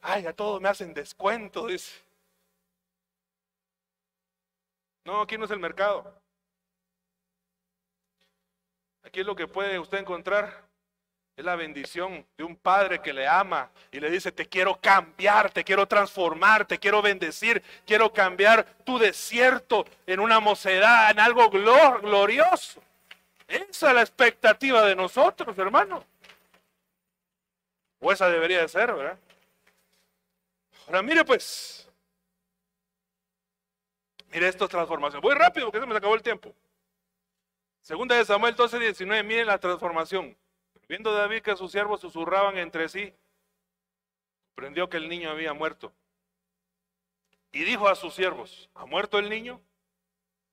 [0.00, 2.02] Ay, a todos me hacen descuento, dice.
[5.04, 6.18] No, aquí no es el mercado.
[9.02, 10.66] Aquí es lo que puede usted encontrar
[11.39, 15.53] es la bendición de un padre que le ama y le dice, te quiero cambiar,
[15.53, 21.49] te quiero transformar, te quiero bendecir, quiero cambiar tu desierto en una mocedad, en algo
[21.49, 22.82] glorioso.
[23.47, 26.05] Esa es la expectativa de nosotros, hermano.
[28.01, 29.16] O esa debería de ser, ¿verdad?
[30.89, 31.89] Ahora mire pues,
[34.32, 35.22] mire esta transformación.
[35.22, 36.53] Voy rápido porque se me acabó el tiempo.
[37.80, 40.36] Segunda de Samuel 12, 19, miren la transformación.
[40.89, 43.14] Viendo David que sus siervos susurraban entre sí,
[44.55, 45.93] comprendió que el niño había muerto.
[47.53, 49.61] Y dijo a sus siervos, ¿ha muerto el niño?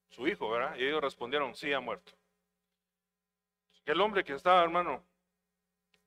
[0.10, 0.76] Su hijo, ¿verdad?
[0.78, 2.12] Y ellos respondieron, sí, ha muerto.
[3.86, 5.04] El hombre que estaba, hermano,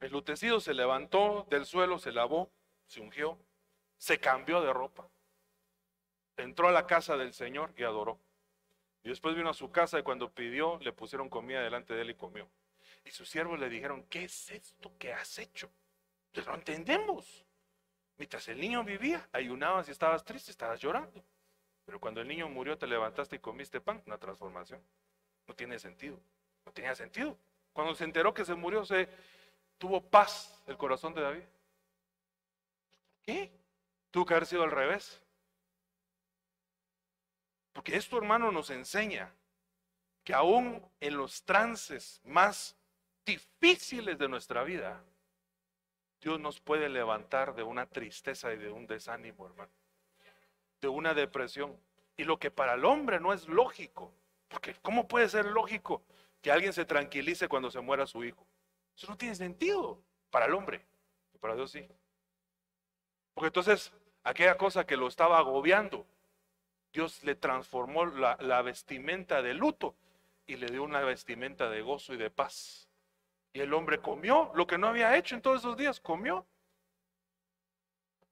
[0.00, 2.50] lutecido se levantó del suelo, se lavó,
[2.86, 3.38] se ungió,
[3.96, 5.08] se cambió de ropa,
[6.36, 8.18] entró a la casa del Señor y adoró.
[9.02, 12.10] Y después vino a su casa y cuando pidió, le pusieron comida delante de él
[12.10, 12.48] y comió.
[13.08, 15.70] Y sus siervos le dijeron, ¿qué es esto que has hecho?
[16.30, 17.42] Pues lo entendemos.
[18.18, 21.24] Mientras el niño vivía, ayunabas y estabas triste, estabas llorando.
[21.86, 24.82] Pero cuando el niño murió, te levantaste y comiste pan, una transformación.
[25.46, 26.20] No tiene sentido.
[26.66, 27.38] No tenía sentido.
[27.72, 29.08] Cuando se enteró que se murió, se
[29.78, 31.44] tuvo paz el corazón de David.
[33.22, 33.50] ¿Qué?
[34.10, 35.22] Tuvo que haber sido al revés.
[37.72, 39.32] Porque esto, hermano, nos enseña
[40.24, 42.77] que aún en los trances más
[43.28, 45.04] difíciles de nuestra vida,
[46.20, 49.70] Dios nos puede levantar de una tristeza y de un desánimo, hermano.
[50.80, 51.78] De una depresión.
[52.16, 54.12] Y lo que para el hombre no es lógico.
[54.48, 56.02] Porque ¿cómo puede ser lógico
[56.40, 58.46] que alguien se tranquilice cuando se muera su hijo?
[58.96, 60.84] Eso no tiene sentido para el hombre.
[61.38, 61.86] Para Dios sí.
[63.34, 63.92] Porque entonces
[64.24, 66.06] aquella cosa que lo estaba agobiando,
[66.92, 69.94] Dios le transformó la, la vestimenta de luto
[70.46, 72.87] y le dio una vestimenta de gozo y de paz.
[73.52, 76.46] Y el hombre comió lo que no había hecho en todos esos días, comió.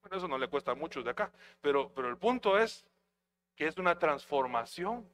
[0.02, 2.84] Bueno, eso no le cuesta a muchos de acá, pero, pero el punto es
[3.56, 5.08] que es una transformación.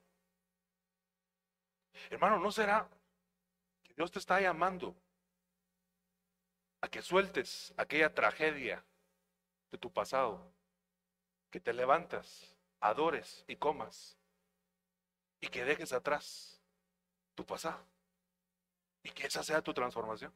[2.11, 2.89] Hermano, ¿no será
[3.83, 4.95] que Dios te está llamando
[6.81, 8.85] a que sueltes aquella tragedia
[9.71, 10.53] de tu pasado,
[11.51, 14.19] que te levantas, adores y comas
[15.41, 16.61] y que dejes atrás
[17.35, 17.92] tu pasado?
[19.03, 20.33] Y que esa sea tu transformación.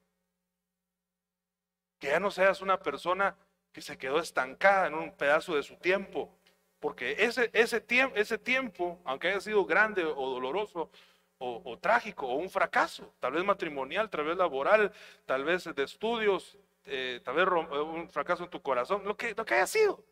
[1.98, 3.36] Que ya no seas una persona
[3.72, 6.34] que se quedó estancada en un pedazo de su tiempo,
[6.80, 10.90] porque ese, ese, ese tiempo, aunque haya sido grande o doloroso
[11.38, 14.92] o, trágico o un fracaso, tal vez matrimonial, tal vez laboral,
[15.26, 19.44] tal vez de estudios, eh, tal vez un fracaso en tu corazón, lo que, lo
[19.44, 20.02] que haya sido,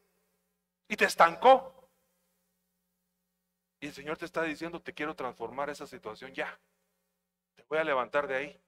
[0.88, 1.88] y te estancó.
[3.80, 6.58] Y el Señor te está diciendo, te quiero transformar esa situación ya.
[7.56, 8.60] Te voy a levantar de ahí.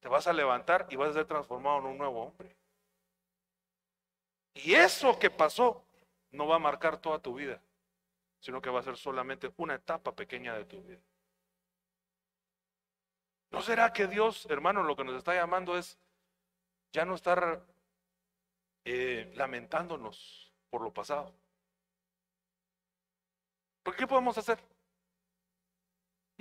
[0.00, 2.54] te vas a levantar y vas a ser transformado en un nuevo hombre.
[4.54, 5.84] Y eso que pasó
[6.30, 7.60] no va a marcar toda tu vida,
[8.40, 11.00] sino que va a ser solamente una etapa pequeña de tu vida.
[13.50, 15.96] ¿No será que Dios, hermano, lo que nos está llamando es
[16.92, 17.64] ya no estar
[18.84, 21.32] eh, lamentándonos por lo pasado?
[23.82, 24.58] ¿Por qué podemos hacer?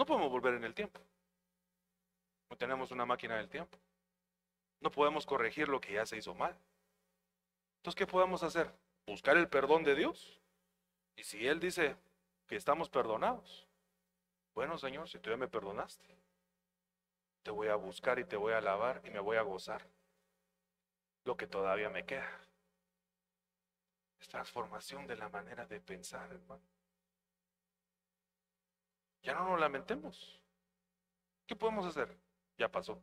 [0.04, 1.00] No podemos volver en el tiempo.
[2.50, 3.78] No tenemos una máquina del tiempo.
[4.82, 6.54] No podemos corregir lo que ya se hizo mal.
[7.78, 8.70] Entonces, ¿qué podemos hacer?
[9.08, 10.42] Buscar el perdón de Dios.
[11.16, 11.96] Y si Él dice
[12.48, 13.66] que estamos perdonados,
[14.54, 16.04] bueno, Señor, si tú ya me perdonaste,
[17.42, 19.88] te voy a buscar y te voy a alabar y me voy a gozar
[21.24, 22.42] lo que todavía me queda.
[24.20, 26.73] Es transformación de la manera de pensar, hermano.
[29.24, 30.40] Ya no nos lamentemos.
[31.48, 32.16] ¿Qué podemos hacer?
[32.58, 33.02] Ya pasó.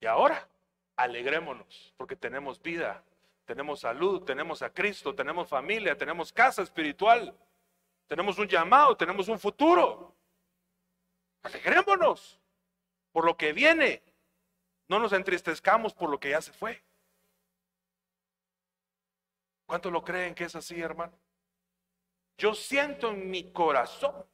[0.00, 0.48] Y ahora,
[0.96, 3.04] alegrémonos, porque tenemos vida,
[3.44, 7.36] tenemos salud, tenemos a Cristo, tenemos familia, tenemos casa espiritual,
[8.06, 10.14] tenemos un llamado, tenemos un futuro.
[11.42, 12.40] Alegrémonos
[13.10, 14.02] por lo que viene.
[14.88, 16.82] No nos entristezcamos por lo que ya se fue.
[19.66, 21.18] ¿Cuánto lo creen que es así, hermano?
[22.36, 24.26] Yo siento en mi corazón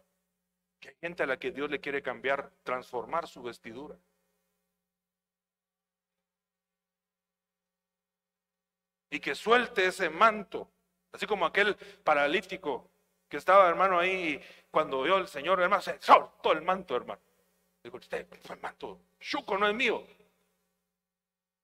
[0.80, 3.96] que hay gente a la que Dios le quiere cambiar, transformar su vestidura.
[9.10, 10.70] Y que suelte ese manto,
[11.12, 12.90] así como aquel paralítico
[13.28, 17.20] que estaba, hermano, ahí cuando vio al Señor, hermano, se soltó el manto, hermano.
[17.82, 20.04] Digo, usted, el manto, chuco no es mío.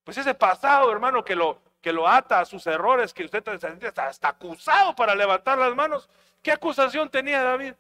[0.04, 4.08] Pues ese pasado, hermano, que lo, que lo ata a sus errores, que usted está,
[4.08, 6.08] está acusado para levantar las manos.
[6.42, 7.74] ¿Qué acusación tenía David?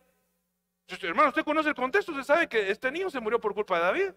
[0.88, 3.84] Hermano, usted conoce el contexto, usted sabe que este niño se murió por culpa de
[3.84, 4.12] David.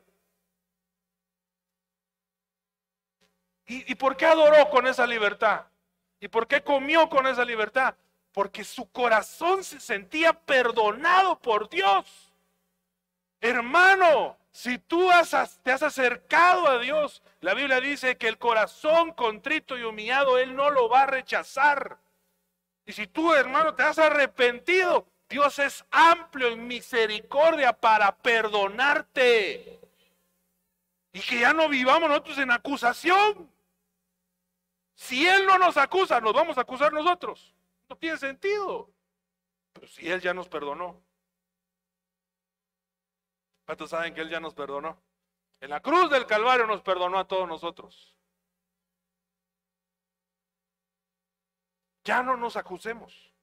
[3.66, 5.66] ¿Y, ¿Y, por qué adoró con esa libertad?
[6.20, 7.96] ¿Y por qué comió con esa libertad?
[8.32, 12.34] Porque su corazón se sentía perdonado por Dios.
[13.42, 15.10] Hermano, si tú
[15.62, 20.56] te has acercado a Dios, la Biblia dice que el corazón contrito y humillado, Él
[20.56, 22.00] no lo va a rechazar.
[22.84, 29.80] Y si tú, hermano, te has arrepentido, Dios es amplio en misericordia para perdonarte.
[31.12, 33.52] Y que ya no vivamos nosotros en acusación.
[34.96, 37.54] Si Él no nos acusa, nos vamos a acusar nosotros.
[37.90, 38.90] No tiene sentido.
[39.74, 41.02] Pero si Él ya nos perdonó.
[43.66, 45.02] ¿Cuántos saben que Él ya nos perdonó?
[45.60, 48.16] En la cruz del Calvario nos perdonó a todos nosotros.
[52.06, 53.34] Ya no nos acusemos.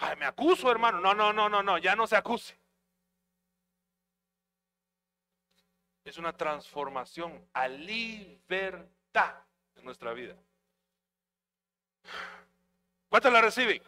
[0.00, 0.98] Ay, me acuso, hermano.
[0.98, 2.58] No, no, no, no, no, ya no se acuse.
[6.04, 9.34] Es una transformación a libertad
[9.76, 10.34] en nuestra vida.
[13.10, 13.82] ¿Cuántos la reciben?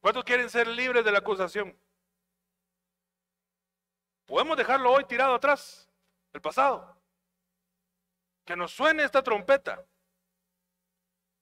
[0.00, 1.76] ¿Cuántos quieren ser libres de la acusación?
[4.24, 5.90] Podemos dejarlo hoy tirado atrás,
[6.32, 6.96] el pasado.
[8.46, 9.84] Que nos suene esta trompeta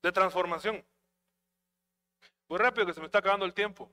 [0.03, 0.85] de transformación.
[2.49, 3.91] Muy rápido que se me está acabando el tiempo.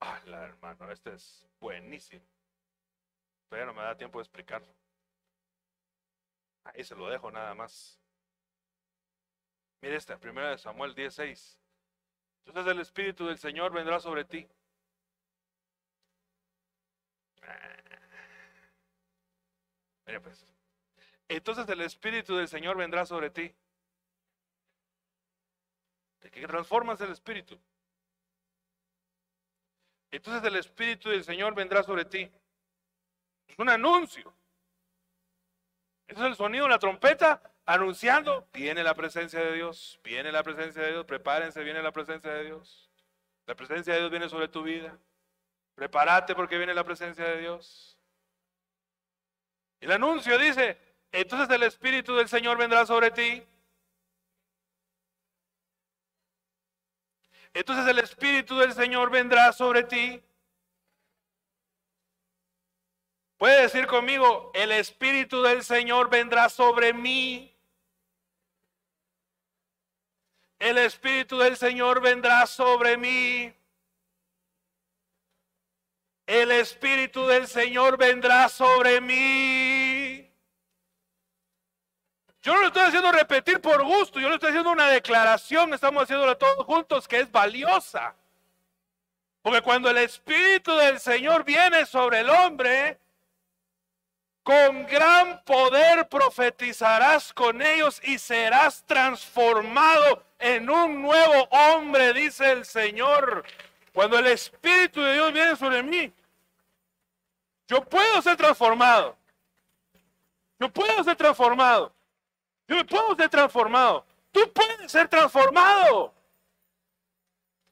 [0.00, 2.24] Ah, la hermano, este es buenísimo.
[3.48, 4.68] Pero no me da tiempo de explicarlo.
[6.64, 7.98] Ahí se lo dejo nada más.
[9.80, 11.58] Mire esta, primera de Samuel 16.
[12.44, 14.46] Entonces el Espíritu del Señor vendrá sobre ti.
[20.06, 20.46] Mira pues.
[21.28, 23.54] Entonces el Espíritu del Señor vendrá sobre ti
[26.20, 27.58] que transformas el espíritu.
[30.10, 32.30] Entonces el espíritu del Señor vendrá sobre ti.
[33.46, 34.32] Es un anuncio.
[36.06, 40.44] Eso es el sonido de la trompeta anunciando, viene la presencia de Dios, viene la
[40.44, 42.88] presencia de Dios, prepárense, viene la presencia de Dios.
[43.46, 44.96] La presencia de Dios viene sobre tu vida.
[45.74, 47.98] Prepárate porque viene la presencia de Dios.
[49.80, 50.78] El anuncio dice,
[51.12, 53.46] entonces el Espíritu del Señor vendrá sobre ti
[57.56, 60.22] Entonces el Espíritu del Señor vendrá sobre ti.
[63.38, 67.50] Puede decir conmigo, el Espíritu del Señor vendrá sobre mí.
[70.58, 73.50] El Espíritu del Señor vendrá sobre mí.
[76.26, 79.85] El Espíritu del Señor vendrá sobre mí.
[82.46, 86.04] Yo no lo estoy haciendo repetir por gusto, yo le estoy haciendo una declaración, estamos
[86.04, 88.14] haciéndola todos juntos, que es valiosa.
[89.42, 93.00] Porque cuando el Espíritu del Señor viene sobre el hombre,
[94.44, 102.64] con gran poder profetizarás con ellos y serás transformado en un nuevo hombre, dice el
[102.64, 103.44] Señor.
[103.92, 106.12] Cuando el Espíritu de Dios viene sobre mí,
[107.66, 109.16] yo puedo ser transformado.
[110.60, 111.95] Yo puedo ser transformado.
[112.68, 114.04] Yo puedo ser transformado.
[114.32, 116.12] Tú puedes ser transformado.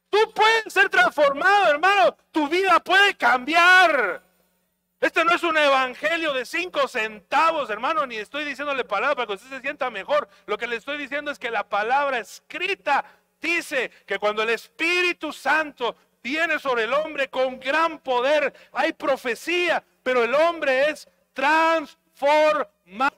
[0.09, 2.17] Tú puedes ser transformado, hermano.
[2.31, 4.23] Tu vida puede cambiar.
[5.01, 9.33] Este no es un evangelio de cinco centavos, hermano, ni estoy diciéndole palabra para que
[9.35, 10.29] usted se sienta mejor.
[10.47, 13.05] Lo que le estoy diciendo es que la palabra escrita
[13.41, 19.85] dice que cuando el Espíritu Santo viene sobre el hombre con gran poder, hay profecía,
[20.03, 22.04] pero el hombre es transformado.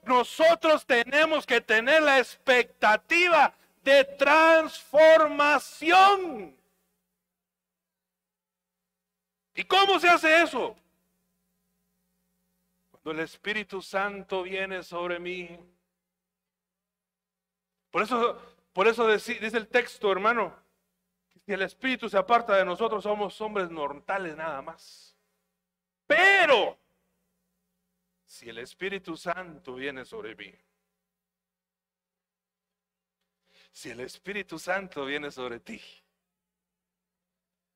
[0.05, 6.57] Nosotros tenemos que tener la expectativa de transformación.
[9.55, 10.77] ¿Y cómo se hace eso?
[13.11, 15.59] el Espíritu Santo viene sobre mí.
[17.91, 18.41] Por eso,
[18.73, 20.55] por eso dice, el texto, hermano,
[21.45, 25.17] si el Espíritu se aparta de nosotros, somos hombres mortales nada más.
[26.07, 26.77] Pero,
[28.37, 30.53] si el Espíritu Santo viene sobre mí,
[33.73, 35.81] si el Espíritu Santo viene sobre ti,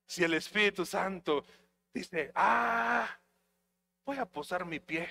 [0.05, 1.43] si el Espíritu Santo
[1.91, 3.09] dice, ah,
[4.05, 5.09] voy a posar mi pie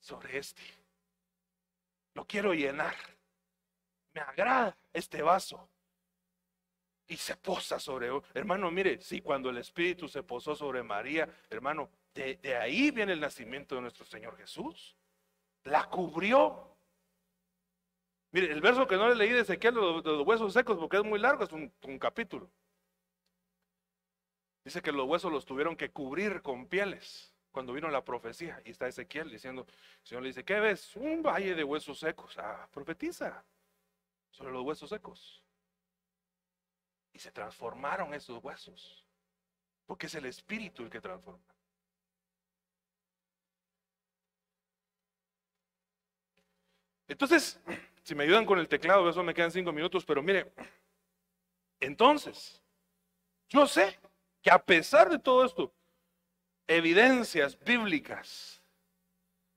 [0.00, 0.62] sobre este.
[2.12, 2.94] Lo quiero llenar.
[4.12, 5.70] Me agrada este vaso.
[7.06, 8.10] Y se posa sobre...
[8.34, 13.20] Hermano, mire, si cuando el Espíritu se posó sobre María, hermano, de, ahí viene el
[13.20, 14.96] nacimiento de nuestro Señor Jesús.
[15.64, 16.76] La cubrió.
[18.30, 21.04] Mire, el verso que no le leí de Ezequiel de los, huesos secos, porque es
[21.04, 22.50] muy largo, es un, un capítulo.
[24.64, 28.70] Dice que los huesos los tuvieron que cubrir con pieles cuando vino la profecía y
[28.70, 30.94] está Ezequiel diciendo, el Señor le dice, ¿qué ves?
[30.96, 32.36] Un valle de huesos secos.
[32.38, 33.44] Ah, profetiza
[34.30, 35.42] sobre los huesos secos.
[37.12, 39.04] Y se transformaron esos huesos,
[39.86, 41.57] porque es el Espíritu el que transforma.
[47.08, 47.58] Entonces,
[48.02, 50.52] si me ayudan con el teclado, eso me quedan cinco minutos, pero mire,
[51.80, 52.62] entonces,
[53.48, 53.98] yo sé
[54.42, 55.72] que a pesar de todo esto,
[56.66, 58.62] evidencias bíblicas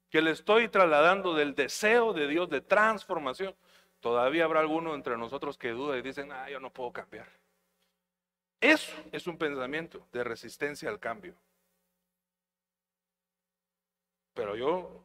[0.10, 3.56] que le estoy trasladando del deseo de Dios de transformación,
[4.00, 7.28] todavía habrá alguno entre nosotros que duda y dicen, ah, yo no puedo cambiar.
[8.60, 11.36] Eso es un pensamiento de resistencia al cambio.
[14.34, 15.04] Pero yo,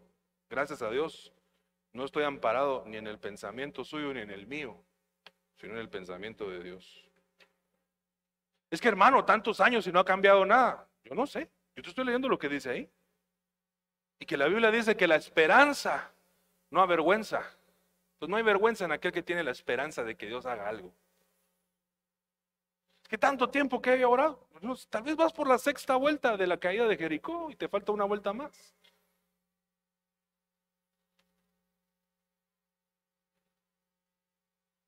[0.48, 1.32] gracias a Dios,
[1.96, 4.84] no estoy amparado ni en el pensamiento suyo ni en el mío,
[5.56, 7.08] sino en el pensamiento de Dios.
[8.70, 10.88] Es que hermano, tantos años y no ha cambiado nada.
[11.04, 11.50] Yo no sé.
[11.74, 12.90] Yo te estoy leyendo lo que dice ahí.
[14.18, 16.12] Y que la Biblia dice que la esperanza
[16.70, 17.42] no avergüenza.
[18.18, 20.92] Pues no hay vergüenza en aquel que tiene la esperanza de que Dios haga algo.
[23.02, 24.46] Es que tanto tiempo que he orado.
[24.90, 27.92] Tal vez vas por la sexta vuelta de la caída de Jericó y te falta
[27.92, 28.74] una vuelta más.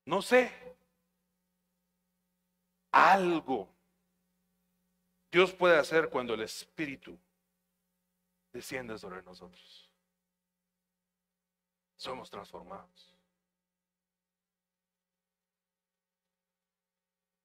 [0.09, 0.51] No sé.
[2.91, 3.69] Algo
[5.31, 7.15] Dios puede hacer cuando el Espíritu
[8.51, 9.91] desciende sobre nosotros.
[11.95, 13.15] Somos transformados.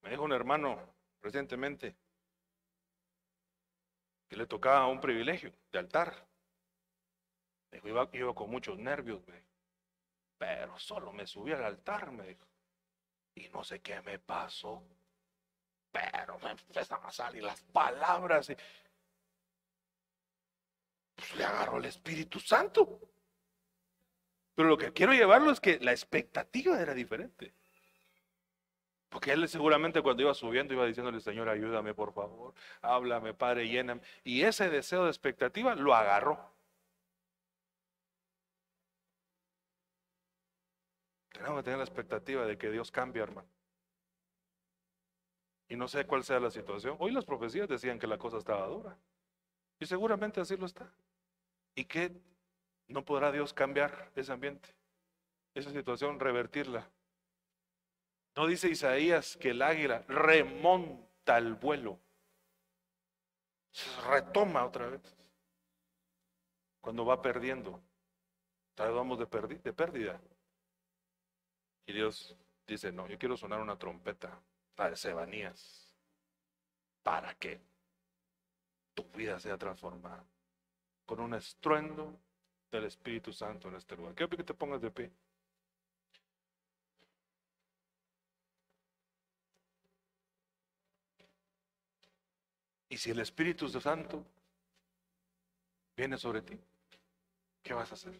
[0.00, 0.80] Me dijo un hermano
[1.20, 1.94] recientemente
[4.26, 6.26] que le tocaba un privilegio de altar.
[7.70, 9.22] Me dijo, iba, con muchos nervios,
[10.38, 12.53] pero solo me subí al altar, me dijo.
[13.34, 14.82] Y no sé qué me pasó
[15.94, 18.50] pero me empiezan a salir las palabras.
[18.50, 18.56] Y,
[21.14, 23.00] pues le agarró el Espíritu Santo.
[24.56, 27.54] Pero lo que quiero llevarlo es que la expectativa era diferente.
[29.08, 34.00] Porque él seguramente cuando iba subiendo iba diciéndole, Señor, ayúdame por favor, háblame, Padre, lléname.
[34.24, 36.53] Y ese deseo de expectativa lo agarró.
[41.34, 43.48] Tenemos que tener la expectativa de que Dios cambie, hermano.
[45.68, 46.96] Y no sé cuál sea la situación.
[47.00, 48.96] Hoy las profecías decían que la cosa estaba dura.
[49.80, 50.88] Y seguramente así lo está.
[51.74, 52.12] ¿Y qué
[52.86, 54.68] no podrá Dios cambiar ese ambiente?
[55.54, 56.88] Esa situación, revertirla.
[58.36, 61.98] No dice Isaías que el águila remonta el vuelo.
[63.72, 65.16] Se retoma otra vez.
[66.80, 67.80] Cuando va perdiendo.
[68.76, 70.20] Tratamos de, de pérdida.
[71.86, 74.40] Y Dios dice, no, yo quiero sonar una trompeta
[74.76, 75.94] la de Sebanías,
[77.02, 77.60] para que
[78.94, 80.24] tu vida sea transformada
[81.06, 82.18] con un estruendo
[82.70, 84.14] del Espíritu Santo en este lugar.
[84.14, 85.10] Quiero que te pongas de pie.
[92.88, 94.24] Y si el Espíritu Santo
[95.96, 96.58] viene sobre ti,
[97.62, 98.14] ¿qué vas a hacer?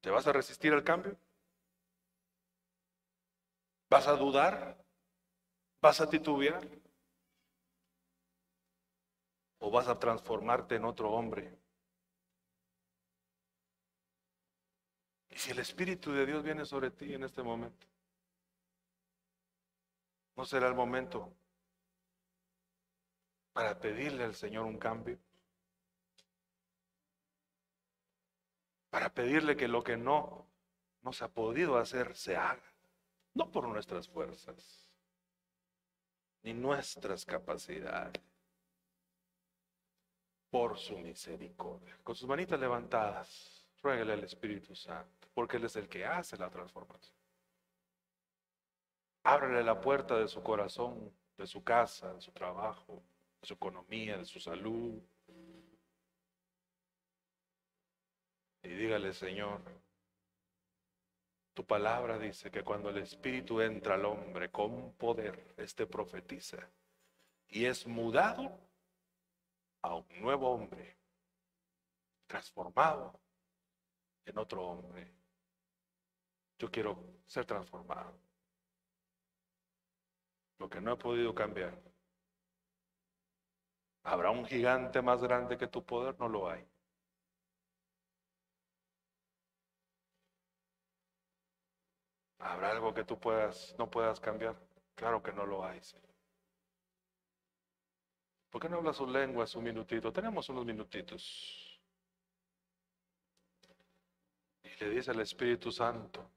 [0.00, 1.16] ¿Te vas a resistir al cambio?
[3.94, 4.76] ¿Vas a dudar?
[5.80, 6.68] ¿Vas a titubear?
[9.60, 11.56] ¿O vas a transformarte en otro hombre?
[15.30, 17.86] Y si el Espíritu de Dios viene sobre ti en este momento,
[20.34, 21.32] ¿no será el momento
[23.52, 25.20] para pedirle al Señor un cambio?
[28.90, 30.48] Para pedirle que lo que no
[31.02, 32.73] nos ha podido hacer se haga,
[33.34, 34.88] no por nuestras fuerzas,
[36.42, 38.22] ni nuestras capacidades,
[40.50, 41.98] por su misericordia.
[42.04, 46.48] Con sus manitas levantadas, ruégale al Espíritu Santo, porque Él es el que hace la
[46.48, 47.16] transformación.
[49.24, 53.02] Ábrele la puerta de su corazón, de su casa, de su trabajo,
[53.40, 55.02] de su economía, de su salud.
[58.62, 59.60] Y dígale, Señor,
[61.54, 66.68] tu palabra dice que cuando el Espíritu entra al hombre con poder, éste profetiza
[67.48, 68.58] y es mudado
[69.82, 70.96] a un nuevo hombre,
[72.26, 73.18] transformado
[74.26, 75.10] en otro hombre.
[76.58, 78.18] Yo quiero ser transformado.
[80.58, 81.78] Lo que no he podido cambiar
[84.04, 86.18] ¿Habrá un gigante más grande que tu poder?
[86.20, 86.62] No lo hay.
[92.44, 94.54] ¿Habrá algo que tú puedas, no puedas cambiar?
[94.94, 96.04] Claro que no lo hay, Señor.
[98.50, 100.12] ¿Por qué no habla su lengua un minutito?
[100.12, 101.80] Tenemos unos minutitos.
[104.62, 106.28] Y le dice al Espíritu Santo,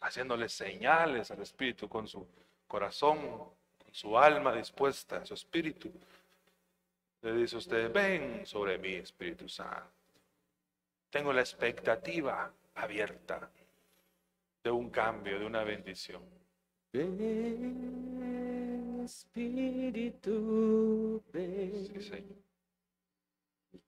[0.00, 2.28] haciéndole señales al Espíritu con su
[2.68, 3.18] corazón,
[3.82, 5.90] con su alma dispuesta, su espíritu.
[7.22, 9.90] Le dice usted, ven sobre mí, Espíritu Santo.
[11.08, 13.50] Tengo la expectativa abierta
[14.66, 16.22] de un cambio, de una bendición.
[16.92, 17.14] Ven,
[19.04, 20.32] Espíritu,
[21.32, 21.86] ven.
[21.86, 22.38] Sí, Señor.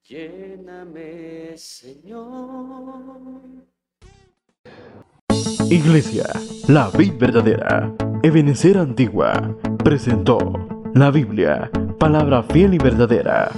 [0.05, 3.41] Lléname, Señor.
[5.68, 6.26] Iglesia,
[6.68, 10.39] la vid verdadera, Ebenecer Antigua, presentó
[10.95, 13.51] la Biblia, palabra fiel y verdadera.